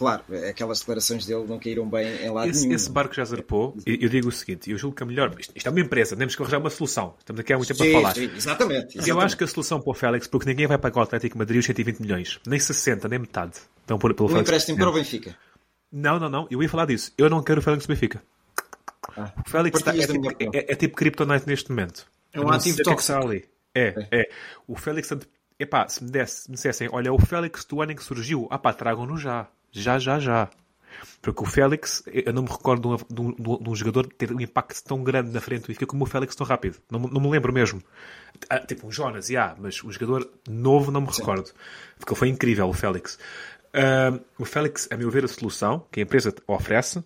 [0.02, 2.74] Claro, aquelas declarações dele não caíram bem em lado esse, nenhum.
[2.74, 3.76] Esse barco já zarpou.
[3.86, 5.32] Eu, eu digo o seguinte: eu julgo que a melhor.
[5.38, 7.14] Isto, isto, é uma empresa, temos que arranjar uma solução.
[7.20, 8.14] Estamos aqui há muito tempo sim, a falar.
[8.14, 10.98] Sim, exatamente, exatamente, Eu acho que a solução para o Félix, porque ninguém vai pagar
[10.98, 13.60] o Atlético Madrid os 120 milhões, nem 60, nem metade.
[13.84, 15.36] Então, por, pelo um empréstimo para o Benfica.
[15.92, 16.48] Não, não, não.
[16.50, 17.12] Eu ia falar disso.
[17.16, 18.20] Eu não quero o Félix do Benfica.
[19.16, 22.10] Ah, o Félix está, é, tipo, é, é, tipo Kryptonite neste momento.
[22.32, 23.28] É um ativo tóxico.
[23.28, 23.44] Que.
[23.72, 24.30] É, é, é.
[24.66, 25.10] O Félix,
[25.60, 28.58] epá, se me, desse, me dissessem, olha, o Félix do ano em que surgiu, ah
[28.58, 29.48] pá, tragam-no já.
[29.72, 30.50] Já, já, já.
[31.20, 34.32] Porque o Félix, eu não me recordo de um, de um, de um jogador ter
[34.32, 36.78] um impacto tão grande na frente do Benfica como o Félix tão rápido.
[36.90, 37.82] Não, não me lembro mesmo.
[38.50, 41.46] Ah, tipo um Jonas, yeah, mas um jogador novo não me recordo.
[41.46, 41.54] Sim.
[41.98, 43.18] Porque ele foi incrível, o Félix.
[43.72, 47.02] Uh, o Félix, a meu ver, a solução que a empresa oferece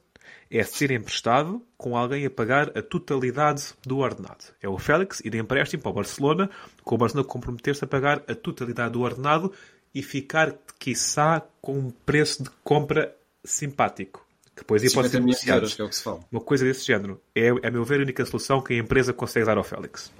[0.50, 4.44] é ser emprestado com alguém a pagar a totalidade do ordenado.
[4.62, 6.50] É o Félix ir de empréstimo para o Barcelona,
[6.82, 9.52] com o Barcelona comprometer-se a pagar a totalidade do ordenado
[9.96, 14.26] e ficar, quiçá, com um preço de compra simpático.
[14.54, 15.66] Que depois aí pode ser negociado.
[15.66, 16.20] É.
[16.30, 17.18] Uma coisa desse género.
[17.34, 20.12] É, a meu ver, a única solução que a empresa consegue dar ao Félix.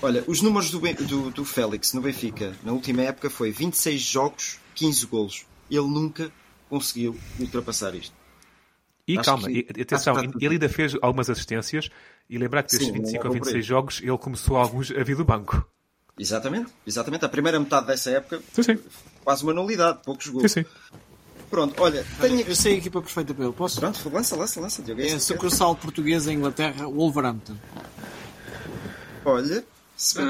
[0.00, 4.58] Olha, os números do, do, do Félix no Benfica, na última época, foi 26 jogos,
[4.74, 5.46] 15 golos.
[5.70, 6.32] Ele nunca
[6.70, 8.14] conseguiu ultrapassar isto.
[9.06, 11.90] E acho calma, que, e, atenção, ele ainda fez algumas assistências
[12.30, 15.68] e lembrar que desses 25 ou 26 jogos ele começou alguns a vir do banco.
[16.18, 17.24] Exatamente, exatamente.
[17.24, 18.78] A primeira metade dessa época, sim, sim.
[19.24, 20.52] quase uma nulidade, poucos gols.
[20.52, 20.68] Sim, sim.
[21.48, 22.40] Pronto, olha, tenho...
[22.40, 23.80] eu sei a equipa perfeita para ele, posso?
[23.80, 25.00] Pronto, lança, lança, lança, Diogo.
[25.00, 27.56] É a sucursal portuguesa em Inglaterra, Wolverhampton.
[29.24, 29.64] Olha,
[29.96, 30.26] se bem...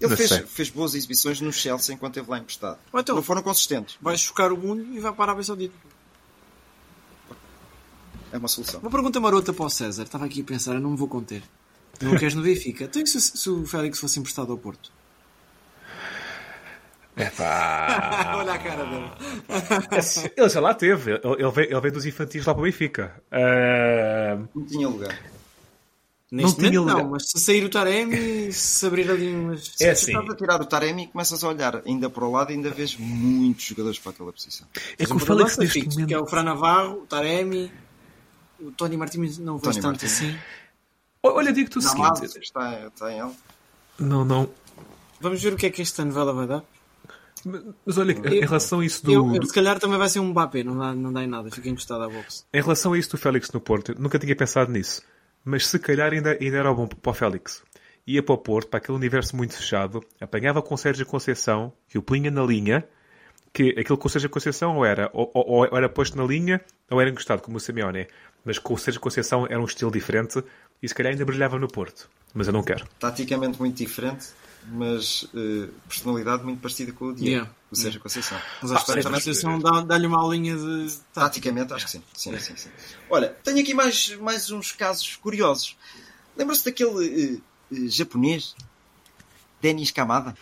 [0.00, 2.78] Ele fez, fez, boas exibições no Chelsea enquanto esteve lá emprestado.
[2.92, 3.96] Então, não foram consistentes.
[4.00, 5.74] Vai chocar o mundo e vai para a Arábia Saudita
[8.32, 8.80] é uma solução.
[8.80, 10.04] Uma pergunta marota para o César.
[10.04, 11.42] Estava aqui a pensar, eu não me vou conter.
[12.02, 12.84] Não queres no Benfica?
[12.84, 14.90] Então, se, se o Félix fosse emprestado ao Porto?
[17.16, 18.32] Epá.
[18.38, 20.32] Olha a cara dele.
[20.36, 21.12] Ele já lá teve.
[21.12, 23.22] Ele, veio, ele veio dos infantis lá para o Benfica.
[23.30, 25.18] Uh, Não tinha lugar.
[26.30, 27.04] Neste tinha momento lugar.
[27.04, 29.74] não, mas se sair o Taremi, se abrir ali umas...
[29.78, 30.12] É Se assim.
[30.12, 32.70] estás a tirar o Taremi e começas a olhar ainda para o lado e ainda
[32.70, 34.66] vês muitos jogadores para aquela posição.
[34.98, 36.06] É que o Félix neste momento.
[36.08, 37.70] Que é o Fran Navarro, o Taremi,
[38.58, 40.10] o Tony Martins não vejo tanto Martins.
[40.14, 40.38] assim.
[41.22, 42.08] Olha, digo-te o seguinte.
[42.08, 43.36] base está, está em alto.
[43.98, 44.50] Não, não.
[45.20, 46.64] Vamos ver o que é que esta novela vai dar.
[47.84, 49.12] Mas olha, em relação a isso do.
[49.12, 51.50] Eu, eu, se calhar também vai ser um Mbappé, não dá, não dá em nada,
[51.50, 52.44] fica encostado à boxe.
[52.52, 55.02] Em relação a isso do Félix no Porto, eu nunca tinha pensado nisso.
[55.44, 57.62] Mas se calhar ainda, ainda era bom para o Félix.
[58.06, 61.98] Ia para o Porto, para aquele universo muito fechado, apanhava com o Sérgio Conceição, que
[61.98, 62.84] o punha na linha,
[63.52, 66.60] que aquele com o Sérgio Conceição ou era, ou, ou- ou era posto na linha,
[66.90, 68.06] ou era encostado, como o Simeone.
[68.44, 70.42] Mas com o Sérgio Conceição era um estilo diferente
[70.82, 72.08] e se calhar ainda brilhava no Porto.
[72.34, 72.86] Mas eu não quero.
[72.98, 74.26] Taticamente muito diferente,
[74.68, 77.50] mas eh, personalidade muito parecida com o Diego, Yeah.
[77.70, 78.38] o Sérgio Conceição.
[78.62, 80.94] Mas acho que a Conceição dá- dá-lhe uma aulinha de.
[81.12, 82.02] Taticamente, acho que sim.
[82.14, 82.70] sim, sim, sim.
[83.10, 85.76] Olha, tenho aqui mais, mais uns casos curiosos.
[86.36, 88.54] Lembra-se daquele eh, eh, japonês,
[89.60, 90.34] Denis Kamada?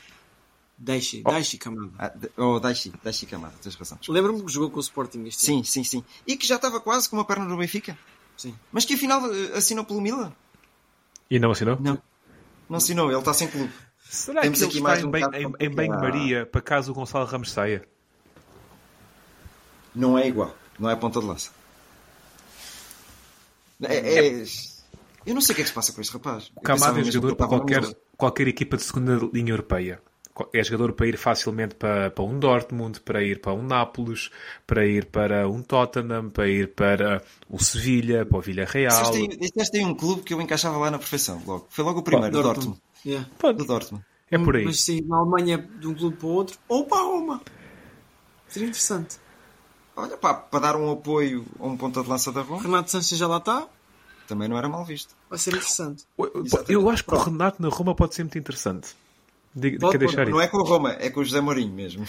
[0.79, 1.91] Daishi, Daishi Kamada.
[1.99, 3.99] Ah, de- oh, Daishi, Daishi Kamada, tens razão.
[4.09, 5.65] Lembro-me que jogou com o Sporting este ano.
[5.65, 6.05] Sim, sim, sim.
[6.27, 7.99] E que já estava quase com uma perna no Benfica.
[8.41, 8.55] Sim.
[8.73, 10.33] Mas que afinal eh, assinou pelo Milan.
[11.31, 11.77] E não assinou?
[11.79, 12.01] Não.
[12.71, 13.71] Não assinou, ele está sem clube.
[14.09, 16.01] Será Temos que ele aqui está mais em, um bem, em, em Banho pegar.
[16.01, 17.85] Maria para caso o Gonçalo Ramos saia?
[19.95, 20.57] Não é igual.
[20.79, 21.51] Não é ponta de lança.
[23.83, 24.45] É, é-
[25.27, 26.51] Eu não sei o que é que se passa com este rapaz.
[26.57, 27.83] O Camada é jogador para qualquer.
[28.17, 30.01] qualquer equipa de segunda linha europeia.
[30.53, 34.31] É jogador para ir facilmente para, para um Dortmund, para ir para um Nápoles,
[34.67, 39.11] para ir para um Tottenham, para ir para o Sevilha, para o Villarreal.
[39.39, 41.67] Disseste aí um clube que eu encaixava lá na perfeição, logo.
[41.71, 42.81] Foi logo o primeiro, o Dortmund.
[43.05, 43.29] Yeah.
[43.41, 44.05] Do Dortmund.
[44.31, 44.65] É por aí.
[44.65, 47.41] Mas sim, na Alemanha de um clube para o outro, ou para a Roma.
[48.49, 49.17] Seria interessante.
[49.97, 53.19] Olha, pá, para dar um apoio a um ponta de lança da Roma, Renato Sanches
[53.19, 53.69] já lá está,
[54.31, 55.17] também não era mal visto.
[55.29, 56.05] vai ser interessante.
[56.19, 56.73] Exatamente.
[56.73, 58.95] Eu acho que o Renato na Roma pode ser muito interessante.
[59.55, 60.41] Diga, Pode, quer deixar Não isso?
[60.41, 62.05] é com a Roma, é com o José Mourinho mesmo.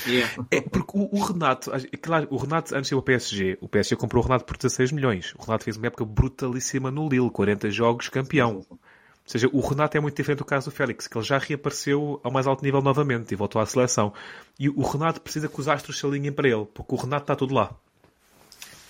[0.51, 4.27] É porque o, o Renato, claro, o Renato antes ao PSG, o PSG comprou o
[4.27, 5.33] Renato por 16 milhões.
[5.39, 8.63] O Renato fez uma época brutalíssima no Lille, 40 jogos, campeão.
[8.69, 8.77] Ou
[9.25, 12.31] seja, o Renato é muito diferente do caso do Félix, que ele já reapareceu ao
[12.31, 14.13] mais alto nível novamente e voltou à seleção.
[14.59, 17.35] E o Renato precisa que os astros se alinhem para ele, porque o Renato está
[17.35, 17.71] tudo lá.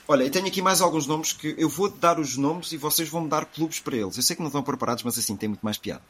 [0.07, 3.07] Olha, e tenho aqui mais alguns nomes que eu vou dar os nomes e vocês
[3.07, 4.17] vão me dar clubes para eles.
[4.17, 6.01] Eu sei que não estão preparados, mas assim tem muito mais piada.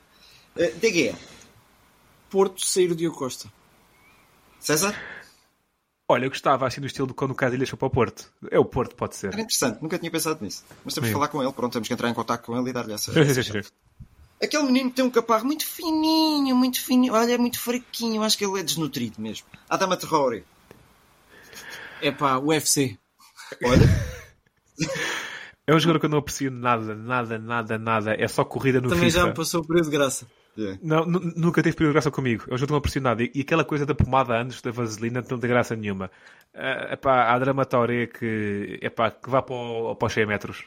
[0.55, 1.15] Uh, De Gea.
[2.31, 3.51] Porto sair o Diogo Costa.
[4.59, 4.95] César?
[6.07, 8.31] Olha, eu gostava assim do estilo de quando o Casilhas foi para o Porto.
[8.49, 9.27] É o Porto, pode ser.
[9.27, 10.63] Era interessante, nunca tinha pensado nisso.
[10.83, 11.13] Mas temos Sim.
[11.13, 13.11] de falar com ele, pronto, temos que entrar em contato com ele e dar-lhe essa.
[14.41, 18.37] Aquele menino que tem um caparro muito fininho, muito fininho, olha, é muito fraquinho, acho
[18.37, 19.45] que ele é desnutrido mesmo.
[19.69, 20.43] Adama Traore.
[22.01, 22.97] É pá, UFC.
[23.63, 23.85] Olha,
[25.67, 28.15] É um jogador que eu não aprecio nada, nada, nada, nada.
[28.19, 29.19] É só corrida no Também FIFA.
[29.19, 30.27] já me passou o período de graça.
[30.81, 32.43] Não, nu- nunca teve período de graça comigo.
[32.47, 33.23] Eu já não aprecio nada.
[33.23, 36.11] E, e aquela coisa da pomada antes da vaselina não tem graça nenhuma.
[36.53, 40.63] É epá, há dramatória que, epá, que vá para, o, para os 100 metros.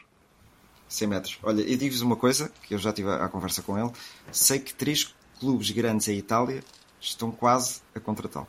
[0.89, 1.39] 100 metros.
[1.43, 3.91] Olha, eu digo-vos uma coisa, que eu já tive a, a conversa com ele.
[4.31, 6.63] Sei que três clubes grandes em Itália
[6.99, 8.47] estão quase a contratá-lo.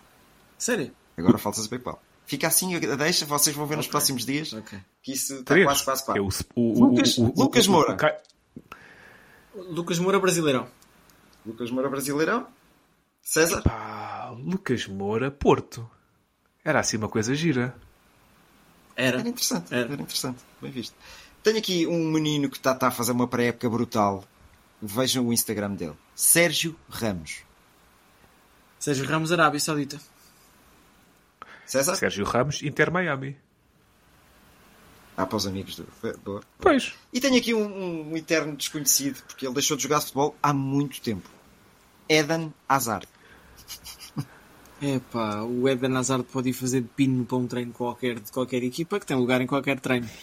[0.59, 0.91] Sério?
[1.19, 2.03] Agora falta o PayPal.
[2.27, 4.79] Fica assim, a deixa, vocês vão ver nos próximos dias Ok.
[5.03, 6.19] que isso está quase, quase, quase.
[6.19, 8.21] É o, o, o- Lucas- o- o- Lucas o- o- Moura.
[9.55, 10.67] Lucas Moura, brasileirão.
[11.47, 12.47] Lucas Moura Brasileirão.
[13.23, 13.63] César.
[13.63, 15.89] Pá, Lucas Moura, Porto.
[16.65, 17.75] Era assim uma coisa gira.
[18.97, 19.21] Era.
[19.21, 19.93] Era interessante, Era.
[19.93, 20.39] era interessante.
[20.61, 20.95] Bem visto.
[21.43, 24.25] Tenho aqui um menino que está tá a fazer uma pré-época brutal.
[24.83, 25.95] Vejam o Instagram dele.
[26.15, 27.43] Sérgio Ramos.
[28.79, 30.01] Sérgio Ramos, Arábia Saudita.
[31.65, 31.95] César?
[31.95, 33.37] Sérgio Ramos, Inter Miami.
[35.17, 35.87] Ah, para os amigos do.
[36.23, 36.43] Boa.
[36.59, 36.95] Pois.
[37.13, 41.01] E tenho aqui um, um eterno desconhecido, porque ele deixou de jogar futebol há muito
[41.01, 41.36] tempo.
[42.09, 43.07] Eden Hazard.
[44.83, 48.63] É pá, o Eden Hazard pode ir fazer pino para um treino qualquer, de qualquer
[48.63, 50.07] equipa, que tem lugar em qualquer treino.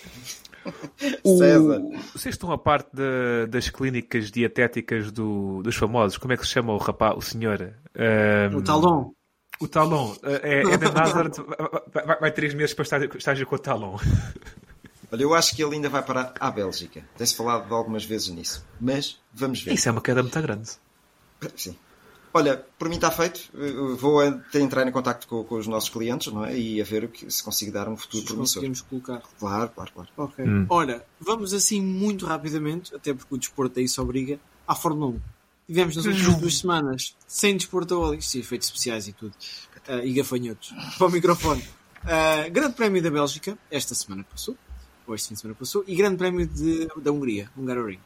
[1.24, 1.82] O- César.
[2.14, 6.18] Vocês estão a parte da- das clínicas dietéticas do- dos famosos.
[6.18, 7.74] Como é que se chama o rapaz, o senhor?
[7.98, 9.12] Ahm, O Talon.
[9.60, 10.16] O Talon.
[10.24, 11.36] É, é Eden Hazard
[11.92, 13.98] vai, vai- vai três meses para estágio, estágio com o Talon.
[15.12, 17.04] Olha, eu acho que ele ainda vai parar à Bélgica.
[17.18, 18.66] Tem-se falado de algumas vezes nisso.
[18.80, 19.74] Mas vamos ver.
[19.74, 20.70] Isso é uma queda muito grande.
[21.56, 21.76] Sim.
[22.36, 23.42] Olha, por mim está feito.
[23.54, 26.58] Eu Vou até entrar em contacto com, com os nossos clientes não é?
[26.58, 28.56] e a ver o que, se consigo dar um futuro Se promissor.
[28.56, 29.22] conseguimos colocar.
[29.40, 30.10] Claro, claro, claro.
[30.18, 30.44] Ok.
[30.44, 30.66] Hum.
[30.70, 35.22] Ora, vamos assim muito rapidamente, até porque o desporto aí se obriga, à Fórmula 1.
[35.68, 39.34] Tivemos nas últimas duas semanas, sem desporto a óleo, sim, efeitos especiais e tudo.
[39.88, 41.62] uh, e gafanhotos para o microfone.
[42.04, 44.58] Uh, grande Prémio da Bélgica, esta semana passou,
[45.08, 48.00] ou este fim de semana passou, e Grande Prémio de, da Hungria, Hungaroring.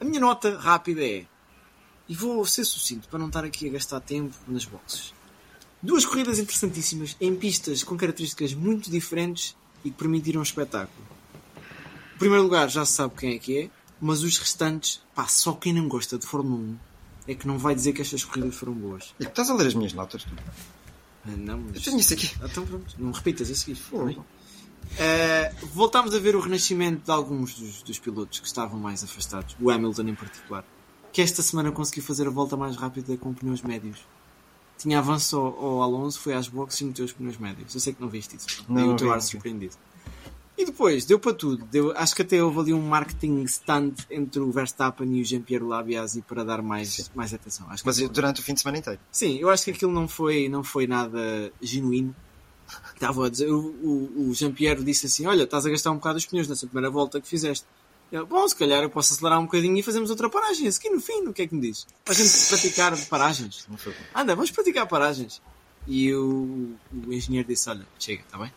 [0.00, 1.24] A minha nota rápida é,
[2.08, 5.12] e vou ser sucinto para não estar aqui a gastar tempo nas boxes.
[5.82, 11.06] Duas corridas interessantíssimas em pistas com características muito diferentes e que permitiram um espetáculo.
[12.14, 15.52] Em primeiro lugar, já se sabe quem é que é, mas os restantes, pá, só
[15.52, 16.78] quem não gosta de Fórmula 1
[17.28, 19.14] é que não vai dizer que estas corridas foram boas.
[19.20, 20.22] Estás a ler as minhas notas?
[20.24, 20.30] Tu?
[21.26, 21.76] Ah, Não, mas...
[21.76, 22.30] Eu tenho isso aqui.
[22.40, 23.78] Ah, Então pronto, não repitas a seguir.
[24.04, 24.16] bem?
[24.18, 29.56] Uh, voltámos a ver o renascimento de alguns dos, dos pilotos que estavam mais afastados,
[29.60, 30.64] o Hamilton em particular,
[31.12, 33.98] que esta semana conseguiu fazer a volta mais rápida com pneus médios.
[34.78, 37.74] Tinha avanço ao, Alonso, foi às boxes e meteu os pneus médios.
[37.74, 38.64] Eu sei que não viste isso.
[38.68, 39.74] Não, Nem o teu vi, ar surpreendido.
[40.58, 41.64] E depois, deu para tudo.
[41.66, 45.64] Deu, acho que até houve ali um marketing stand entre o Verstappen e o Jean-Pierre
[45.64, 47.66] Labiasi para dar mais, mais atenção.
[47.70, 49.00] Acho Mas durante o fim de semana inteiro.
[49.10, 52.14] Sim, eu acho que aquilo não foi, não foi nada genuíno.
[52.94, 56.18] Estava a dizer, o, o, o Jean-Pierre disse assim: Olha, estás a gastar um bocado
[56.18, 57.66] os pneus nessa primeira volta que fizeste.
[58.12, 60.68] Eu, Bom, se calhar eu posso acelerar um bocadinho e fazemos outra paragem.
[60.68, 61.86] A seguir no fim, o que é que me diz?
[62.04, 63.66] Para a gente praticar paragens.
[64.14, 65.42] Anda, vamos praticar paragens.
[65.86, 66.74] E o,
[67.06, 68.52] o engenheiro disse: Olha, chega, está bem?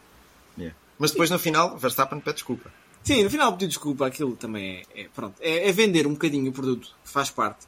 [0.58, 0.76] Yeah.
[0.98, 2.72] Mas depois no final, Verstappen pede desculpa.
[3.04, 6.50] Sim, no final pediu desculpa, aquilo também é, é- pronto, é, é vender um bocadinho
[6.50, 7.66] o produto, que faz parte.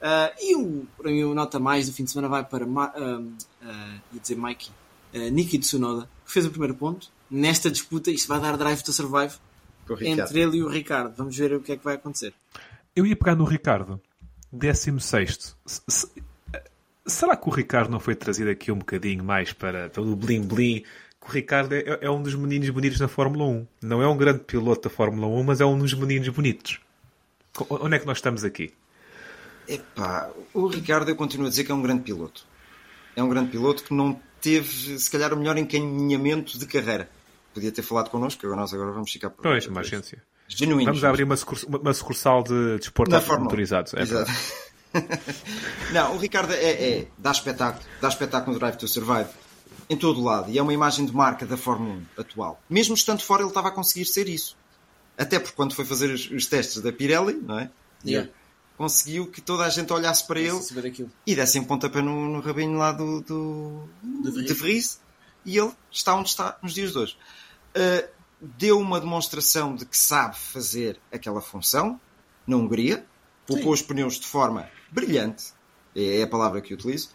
[0.00, 2.86] Ah, e o, para mim, o nota mais do fim de semana vai para, Ma,
[2.86, 3.22] ah,
[3.62, 4.70] ah, ia dizer Mikey,
[5.14, 7.08] ah, Niki Tsunoda, que fez o primeiro ponto.
[7.30, 9.34] Nesta disputa, isto vai dar drive to survive.
[10.24, 11.14] Entre ele e o Ricardo.
[11.16, 12.32] Vamos ver o que é que vai acontecer.
[12.94, 14.00] Eu ia pegar no Ricardo,
[14.52, 15.56] 16.
[15.66, 16.10] Se- se-
[17.06, 20.84] Será que o Ricardo não foi trazido aqui um bocadinho mais para pelo blim blim?
[21.20, 23.66] Que o Ricardo é, é um dos meninos bonitos na Fórmula 1.
[23.82, 26.78] Não é um grande piloto da Fórmula 1, mas é um dos meninos bonitos.
[27.68, 28.72] Onde é que nós estamos aqui?
[29.66, 32.44] Epá, o Ricardo eu continuo a dizer que é um grande piloto.
[33.16, 37.08] É um grande piloto que não teve, se calhar, o melhor encaminhamento de carreira.
[37.54, 40.22] Podia ter falado connosco, agora nós agora vamos ficar por Pois, uma agência.
[40.48, 40.86] Genuínos.
[40.86, 43.40] Vamos abrir uma, sucurs- uma- sucursal de desporto 1.
[43.40, 43.94] motorizados.
[43.94, 44.30] É Exato.
[45.92, 49.28] não, o Ricardo é, é- dá espetáculo, dá espetáculo no Drive to Survive
[49.88, 52.60] em todo o lado e é uma imagem de marca da Fórmula 1 atual.
[52.68, 54.56] Mesmo estando fora, ele estava a conseguir ser isso.
[55.18, 57.70] Até porque quando foi fazer os, os testes da Pirelli, não é?
[58.04, 58.30] Yeah.
[58.76, 60.58] Conseguiu que toda a gente olhasse para ele
[61.26, 64.46] e dessem pontapé no, no rabinho lá do, do, De Vries.
[64.46, 65.00] de Vries
[65.44, 67.16] e ele está onde está nos dias de hoje.
[67.76, 68.08] Uh,
[68.40, 72.00] deu uma demonstração de que sabe fazer aquela função
[72.46, 73.04] na Hungria,
[73.46, 75.52] poupou os pneus de forma brilhante,
[75.94, 77.10] é a palavra que eu utilizo.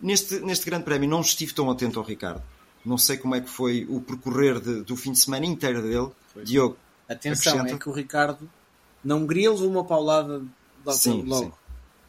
[0.00, 2.42] Neste, neste grande prémio não estive tão atento ao Ricardo.
[2.84, 6.10] Não sei como é que foi o percorrer de- do fim de semana inteiro dele.
[6.44, 6.76] Diogo,
[7.08, 7.74] Atenção, Acrescenta.
[7.74, 8.48] é que o Ricardo,
[9.02, 10.42] na Hungria, levou uma paulada
[10.84, 10.96] logo.
[10.98, 11.46] Sim, logo.
[11.46, 11.52] sim.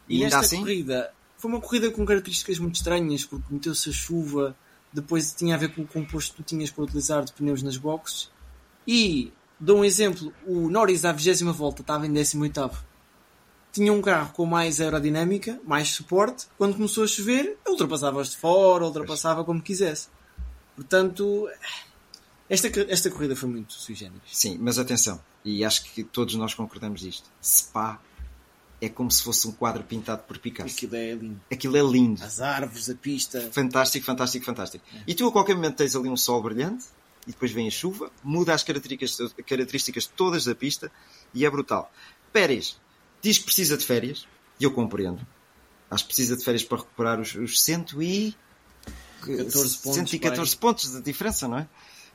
[0.08, 0.60] E, E ainda nesta assim?
[0.62, 4.56] corrida, foi uma corrida com características muito estranhas, porque meteu-se a chuva,
[4.92, 7.78] depois tinha a ver com o composto que tu tinhas para utilizar de pneus nas
[7.78, 8.30] boxes.
[8.88, 12.90] E, dou um exemplo, o Norris à 20 volta estava em 18
[13.72, 16.48] tinha um carro com mais aerodinâmica, mais suporte.
[16.58, 20.08] Quando começou a chover, ultrapassava-os de fora, ultrapassava como quisesse.
[20.76, 21.48] Portanto,
[22.50, 24.24] esta, esta corrida foi muito sui generis.
[24.32, 27.30] Sim, mas atenção, e acho que todos nós concordamos disto.
[27.44, 28.02] Spa
[28.82, 30.76] é como se fosse um quadro pintado por Picasso.
[30.76, 31.42] Aquilo é lindo.
[31.52, 32.24] Aquilo é lindo.
[32.24, 33.50] As árvores, a pista.
[33.52, 34.84] Fantástico, fantástico, fantástico.
[35.06, 36.86] E tu a qualquer momento tens ali um sol brilhante
[37.28, 40.92] e depois vem a chuva, muda as características, características todas da pista
[41.34, 41.92] e é brutal.
[42.32, 42.80] Pérez
[43.22, 44.26] diz que precisa de férias
[44.60, 45.26] e eu compreendo.
[45.92, 48.36] Acho que precisa de férias para recuperar os, os 100 e...
[49.20, 51.68] 14 pontos, 114 pontos de diferença, não é?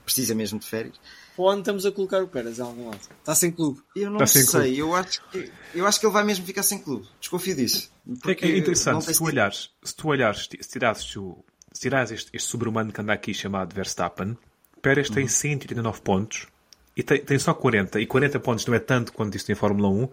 [0.05, 1.01] Precisa mesmo de férias.
[1.35, 2.61] Para onde estamos a colocar o Pérez?
[2.61, 3.01] A algum lado?
[3.19, 3.81] Está sem clube.
[3.97, 7.09] Eu não sei, eu acho, que, eu acho que ele vai mesmo ficar sem clube.
[7.21, 7.91] Desconfio disso.
[8.09, 12.13] É, Porque é interessante, se tu olhares, se tu olhares, se tirasses, o, se tirares
[12.13, 14.37] este, este sobre-humano que anda aqui chamado Verstappen,
[14.81, 15.15] Pérez Uhum.
[15.15, 16.47] tem 189 pontos
[16.97, 18.01] e tem, tem só 40.
[18.01, 20.09] E 40 pontos não é tanto quanto isto em Fórmula 1.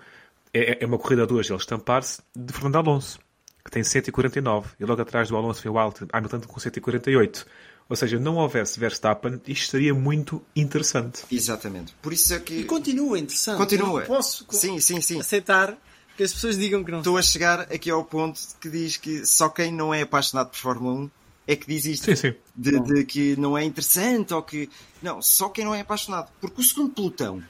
[0.54, 3.20] É, é uma corrida a duas ele estampar-se de Fernando Alonso,
[3.64, 4.70] que tem 149.
[4.80, 7.46] E logo atrás do Alonso vem o Hamilton com 148.
[7.92, 11.24] Ou seja, não houvesse Verstappen, isto seria muito interessante.
[11.30, 11.94] Exatamente.
[12.02, 12.54] Por isso é que...
[12.62, 13.58] E continua interessante.
[13.58, 14.00] Continua.
[14.02, 15.20] Eu posso Sim, sim, sim.
[15.20, 15.78] aceitar
[16.16, 17.00] que as pessoas digam que não.
[17.00, 20.58] Estou a chegar aqui ao ponto que diz que só quem não é apaixonado por
[20.58, 21.12] Fórmula 1
[21.48, 22.06] é que diz isto.
[22.06, 22.34] Sim, sim.
[22.56, 24.70] De, de que não é interessante ou que.
[25.02, 26.30] Não, só quem não é apaixonado.
[26.40, 27.44] Porque o segundo pelotão,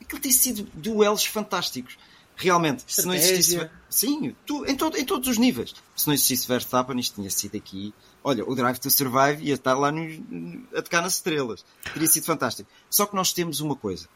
[0.00, 1.98] aquilo tem sido duelos fantásticos.
[2.36, 3.54] Realmente, se não existisse.
[3.56, 3.70] Estratégia.
[3.90, 5.74] Sim, tu- em, todo- em todos os níveis.
[5.94, 7.92] Se não existisse Verstappen, isto tinha sido aqui.
[8.26, 11.62] Olha, o Drive to Survive ia estar lá no- a tocar nas estrelas.
[11.92, 12.68] Teria sido fantástico.
[12.88, 14.08] Só que nós temos uma coisa.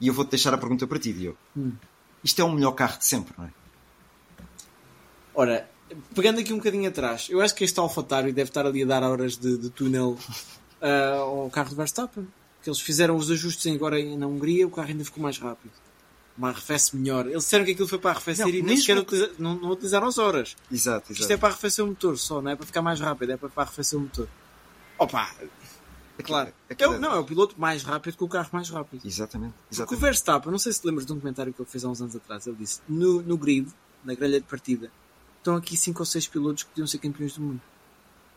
[0.00, 1.36] E eu vou-te deixar a pergunta para ti, Diogo.
[2.22, 3.50] Isto é o melhor carro de sempre, não é?
[5.34, 5.68] Ora,
[6.14, 9.02] pegando aqui um bocadinho atrás, eu acho que este AlphaTauri deve estar ali a dar
[9.02, 10.16] horas de, de túnel
[10.80, 12.26] uh, ao carro de Verstappen.
[12.62, 15.72] Que eles fizeram os ajustes agora na Hungria, o carro ainda ficou mais rápido.
[16.40, 17.26] Mas arrefece melhor.
[17.26, 19.70] Eles disseram que aquilo foi para arrefecer Não, e nem sequer que- utiliza- não, não
[19.72, 20.56] utilizaram as horas.
[20.72, 21.38] Exato, Isto é exato.
[21.40, 23.98] para arrefecer o motor só, não é para ficar mais rápido, é para, para arrefecer
[23.98, 24.26] o motor.
[24.98, 25.30] Opa,
[26.24, 26.52] claro.
[26.68, 29.02] Aquilo- É o- não, é o piloto mais rápido que o carro mais rápido.
[29.06, 29.52] Exatamente.
[29.52, 30.00] Porque o exatamente.
[30.00, 32.16] Verstappen, não sei se te lembras de um comentário que ele fez há uns anos
[32.16, 33.68] atrás, ele disse, no, no grid,
[34.02, 34.90] na grelha de partida,
[35.38, 37.60] estão aqui 5 ou 6 pilotos que podiam ser campeões do mundo.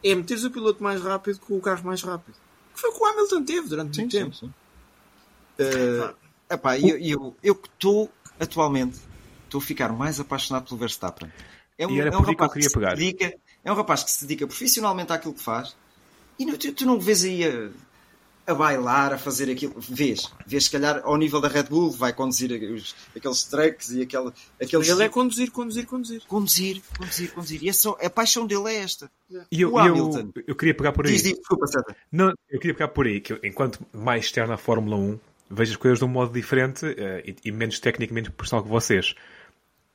[0.04, 2.36] É meteres o piloto mais rápido com o carro mais rápido.
[2.74, 4.36] Que foi o que o Hamilton teve durante Sim, muito sim, tempo.
[4.36, 4.54] sim.
[5.58, 6.14] Eh,
[6.50, 9.00] epá, eu eu eu que estou atualmente
[9.46, 11.32] estou a ficar mais apaixonado pelo Verstappen.
[11.78, 13.34] É E era por aí que queria se dedica,
[13.64, 15.76] é um rapaz que se dedica profissionalmente àquilo que faz
[16.38, 17.70] e não- tu, tu não o vês aí a,
[18.46, 19.74] a bailar, a fazer aquilo.
[19.78, 24.02] Vês, vês se calhar ao nível da Red Bull, vai conduzir os- aqueles trucks e
[24.02, 24.32] aquele,
[24.62, 24.88] aqueles.
[24.88, 26.22] Ele é conduzir, conduzir, conduzir.
[26.28, 27.64] conduzir, conduzir, conduzir.
[27.64, 29.10] E essa, a paixão dele é esta.
[29.52, 31.12] E eu, eu, eu queria pegar por aí.
[31.14, 31.96] Diz, diz, desculpa, César.
[32.12, 35.20] Não, eu queria pegar por aí, que eu, enquanto mais externo à Fórmula 1,
[35.54, 38.70] vejo as coisas de um modo diferente eh, e, e menos técnico, menos personal que
[38.70, 39.16] vocês.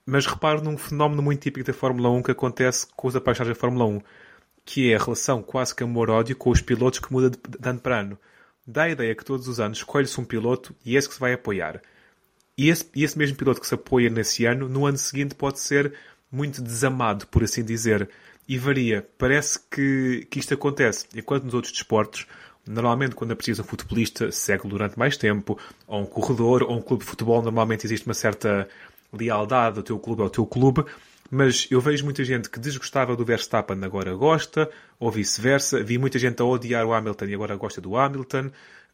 [0.06, 3.60] Mas reparo num fenómeno muito típico da Fórmula 1 que acontece com os apaixonados da
[3.60, 4.00] Fórmula 1,
[4.64, 7.80] que é a relação quase que amor-ódio com os pilotos que muda de, de ano
[7.80, 8.18] para ano.
[8.66, 11.20] Dá a ideia que todos os anos escolhe-se um piloto e é esse que se
[11.20, 11.80] vai apoiar.
[12.56, 15.94] E esse, esse mesmo piloto que se apoia nesse ano, no ano seguinte pode ser
[16.30, 18.10] muito desamado, por assim dizer.
[18.48, 19.06] E varia.
[19.16, 21.06] Parece que, que isto acontece.
[21.14, 22.26] Enquanto nos outros desportos,
[22.68, 26.82] normalmente quando é preciso um futebolista, segue durante mais tempo, ou um corredor, ou um
[26.82, 28.68] clube de futebol, normalmente existe uma certa
[29.12, 30.84] lealdade ao teu clube ao teu clube.
[31.30, 35.82] Mas eu vejo muita gente que desgostava do Verstappen agora gosta, ou vice-versa.
[35.82, 38.46] Vi muita gente a odiar o Hamilton e agora gosta do Hamilton.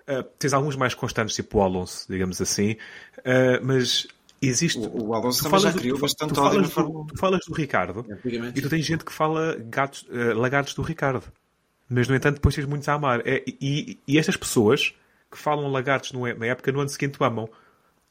[0.07, 2.73] Uh, tens alguns mais constantes, tipo o Alonso, digamos assim.
[3.21, 4.07] Uh, mas
[4.43, 4.79] existe.
[4.81, 7.07] O, o Alonso tu também já do- criou tu- bastante tu falas do- Fórmula 1.
[7.07, 8.59] Tu falas do Ricardo Antigamente.
[8.59, 11.23] e tu tens gente que fala gatos, eh, lagartos do Ricardo.
[11.89, 13.21] Mas, no entanto, depois tens muitos a amar.
[13.27, 14.95] É, e, e estas pessoas
[15.31, 17.49] que falam lagartos no- na época, no ano seguinte o amam.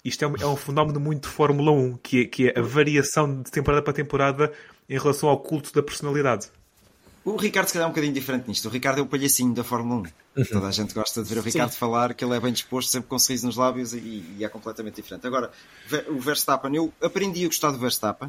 [0.04, 2.62] Isto é um, é um fenómeno muito de Fórmula 1, que é, que é a
[2.62, 4.52] variação de temporada para temporada
[4.90, 6.48] em relação ao culto da personalidade.
[7.24, 8.66] O Ricardo, se calhar, é um bocadinho diferente nisto.
[8.68, 10.04] O Ricardo é o palhacinho da Fórmula
[10.36, 10.44] 1.
[10.52, 13.08] Toda a gente gosta de ver o Ricardo falar, que ele é bem disposto, sempre
[13.08, 15.26] com um sorriso nos lábios e, e é completamente diferente.
[15.26, 15.50] Agora,
[15.88, 18.28] Ver- o Verstappen, eu aprendi a gostar do Verstappen,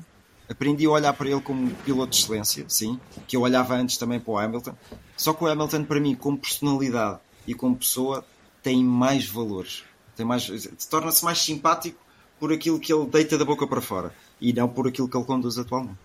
[0.49, 4.21] aprendi a olhar para ele como piloto de excelência, sim, que eu olhava antes também
[4.21, 4.75] para o Hamilton.
[5.17, 8.25] Só que o Hamilton, para mim, como personalidade e como pessoa,
[8.63, 9.85] tem mais valores.
[10.17, 10.49] Tem mais,
[10.89, 11.99] torna-se mais simpático
[12.39, 15.25] por aquilo que ele deita da boca para fora e não por aquilo que ele
[15.25, 15.99] conduz atualmente.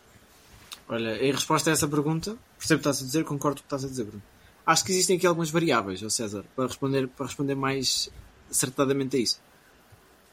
[0.88, 3.70] Olha, em resposta a essa pergunta, percebo o que estás a dizer, concordo com o
[3.70, 4.24] que estás a dizer, Bruno.
[4.66, 8.10] Acho que existem aqui algumas variáveis, ó César, para responder, para responder mais
[8.50, 9.40] acertadamente a isso.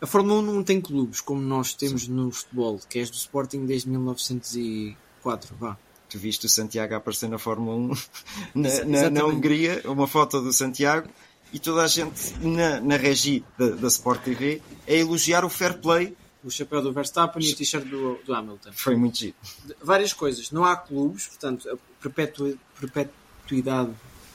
[0.01, 3.65] A Fórmula 1 não tem clubes como nós temos no futebol, que és do Sporting
[3.65, 5.77] desde 1904, vá.
[6.09, 7.77] Tu viste o Santiago aparecer na Fórmula
[8.55, 9.25] 1 na, na, na.
[9.25, 11.09] Hungria, uma foto do Santiago,
[11.53, 15.79] e toda a gente na, na regi da, da Sport TV a elogiar o fair
[15.79, 16.15] play.
[16.45, 18.71] O chapéu do Verstappen e o t-shirt do, do Hamilton.
[18.73, 19.35] Foi muito giro.
[19.83, 20.53] Várias coisas.
[20.53, 23.91] Não há clubes, portanto, a perpetua- perpetuidade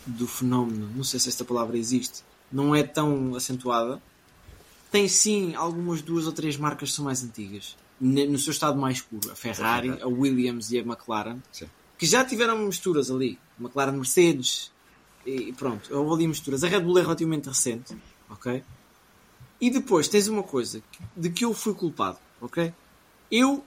[0.05, 4.01] do fenómeno, não sei se esta palavra existe, não é tão acentuada.
[4.91, 9.01] Tem sim algumas duas ou três marcas que são mais antigas, no seu estado mais
[9.01, 9.31] puro.
[9.31, 11.67] A Ferrari, a Williams e a McLaren, Sim.
[11.97, 13.39] que já tiveram misturas ali.
[13.59, 14.71] McLaren Mercedes
[15.25, 16.63] e pronto, houve ali misturas.
[16.63, 17.95] A Red Bull é relativamente recente,
[18.29, 18.63] ok?
[19.59, 20.81] E depois tens uma coisa
[21.15, 22.73] de que eu fui culpado, ok?
[23.31, 23.63] Eu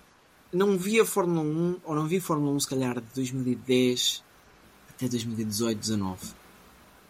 [0.53, 4.23] não vi a Fórmula 1, ou não vi Fórmula 1 se calhar de 2010
[4.91, 6.21] até 2018, 19.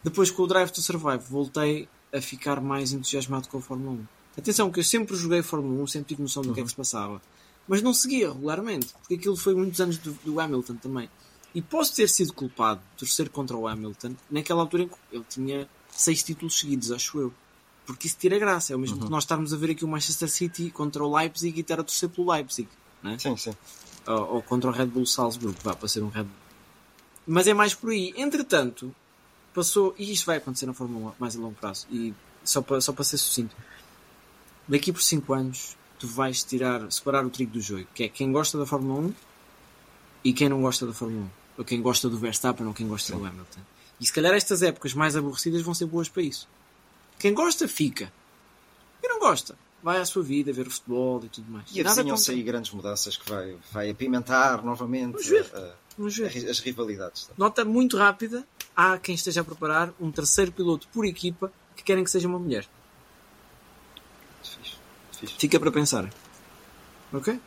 [0.03, 4.07] Depois com o Drive to Survive voltei a ficar mais entusiasmado com a Fórmula 1.
[4.39, 6.77] Atenção que eu sempre joguei Fórmula 1, sempre tive noção do que é que se
[6.77, 7.21] passava.
[7.67, 11.09] Mas não seguia regularmente, porque aquilo foi muitos anos do, do Hamilton também.
[11.55, 15.25] E posso ter sido culpado de torcer contra o Hamilton naquela altura em que ele
[15.29, 17.33] tinha seis títulos seguidos, acho eu.
[17.87, 18.73] Porque isso tira graça.
[18.73, 21.57] É o mesmo que nós estarmos a ver aqui o Manchester City contra o Leipzig
[21.57, 22.69] e estar a torcer pelo Leipzig.
[23.03, 23.19] Não é?
[23.19, 23.55] Sim, sim.
[24.07, 26.45] ou, ou contra o Red Bull Salzburgo, vá para ser um Red Bull.
[27.27, 28.13] Mas é mais por aí.
[28.17, 28.95] Entretanto,
[29.55, 32.13] passou, e isto vai acontecer na Fórmula 1 mais a longo prazo, e
[32.45, 33.55] só para, só para ser sucinto,
[34.69, 38.31] daqui por 5 anos tu vais tirar, separar o trigo do joio, que é quem
[38.33, 39.15] gosta da Fórmula 1
[40.25, 41.29] e quem não gosta da Fórmula 1,
[41.59, 43.61] ou quem gosta do Verstappen ou quem gosta do Hamilton.
[44.01, 46.49] E se calhar estas épocas mais aborrecidas vão ser boas para isso.
[47.19, 48.13] Quem gosta, fica.
[49.01, 51.67] Quem não gosta, vai à sua vida, ver o futebol e tudo mais.
[51.71, 55.17] E avizinham-se aí grandes mudanças que vai, vai apimentar novamente
[55.55, 55.75] a- a-
[56.51, 57.31] as rivalidades.
[57.39, 58.45] Nota muito rápida:
[58.77, 62.39] há quem esteja a preparar um terceiro piloto por equipa que querem que seja uma
[62.39, 62.67] mulher.
[65.39, 66.11] Fica para pensar.
[67.13, 67.41] Ok?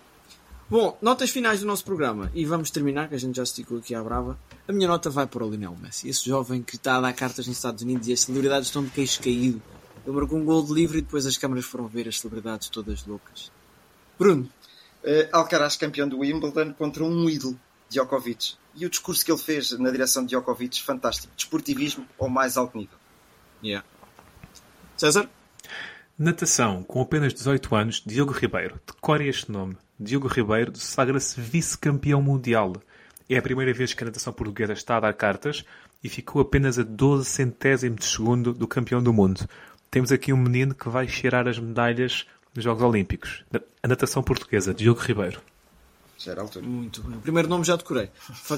[0.69, 2.31] Bom, notas finais do nosso programa.
[2.33, 4.37] E vamos terminar, que a gente já esticou aqui à brava.
[4.67, 6.09] A minha nota vai para o Lionel Messi.
[6.09, 8.89] Esse jovem que está a dar cartas nos Estados Unidos e as celebridades estão de
[8.91, 9.61] queixo caído.
[10.05, 13.05] Ele marcou um gol de livre e depois as câmaras foram ver as celebridades todas
[13.05, 13.51] loucas.
[14.17, 14.49] Bruno.
[15.03, 17.57] Uh, Alcaraz campeão do Wimbledon contra um ídolo,
[17.89, 18.55] Djokovic.
[18.75, 21.33] E o discurso que ele fez na direção de Djokovic, fantástico.
[21.35, 22.97] Desportivismo ao mais alto nível.
[23.63, 23.85] Yeah.
[24.95, 25.29] César?
[26.17, 28.79] Natação, com apenas 18 anos, Diogo Ribeiro.
[28.85, 29.77] Decore este nome.
[29.99, 32.73] Diogo Ribeiro sagra-se vice-campeão mundial.
[33.29, 35.63] É a primeira vez que a natação portuguesa está a dar cartas
[36.03, 39.47] e ficou apenas a 12 centésimos de segundo do campeão do mundo.
[39.91, 42.25] Temos aqui um menino que vai cheirar as medalhas
[42.55, 43.43] nos Jogos Olímpicos.
[43.83, 45.41] A natação portuguesa, Diogo Ribeiro.
[46.17, 46.65] Já era altura.
[46.65, 47.17] Muito bem.
[47.17, 48.09] O primeiro nome já decorei.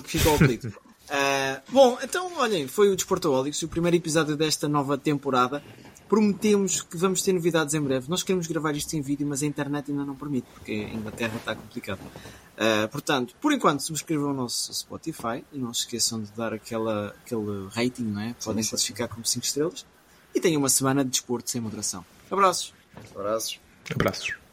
[0.06, 0.68] Ficou ao apelido.
[0.68, 5.62] Uh, bom, então, olhem, foi o Desportaólicos, o primeiro episódio desta nova temporada.
[6.08, 8.10] Prometemos que vamos ter novidades em breve.
[8.10, 11.38] Nós queremos gravar isto em vídeo, mas a internet ainda não permite, porque a Inglaterra
[11.38, 12.00] está complicado.
[12.00, 17.16] Uh, portanto, por enquanto, subscrevam o nosso Spotify e não se esqueçam de dar aquela,
[17.24, 18.36] aquele rating, não é?
[18.44, 19.86] Podem sim, classificar como 5 estrelas.
[20.34, 22.04] E tenham uma semana de desporto sem moderação.
[22.32, 22.74] Abraços.
[23.16, 23.60] Abraços.
[23.92, 24.49] Abraços.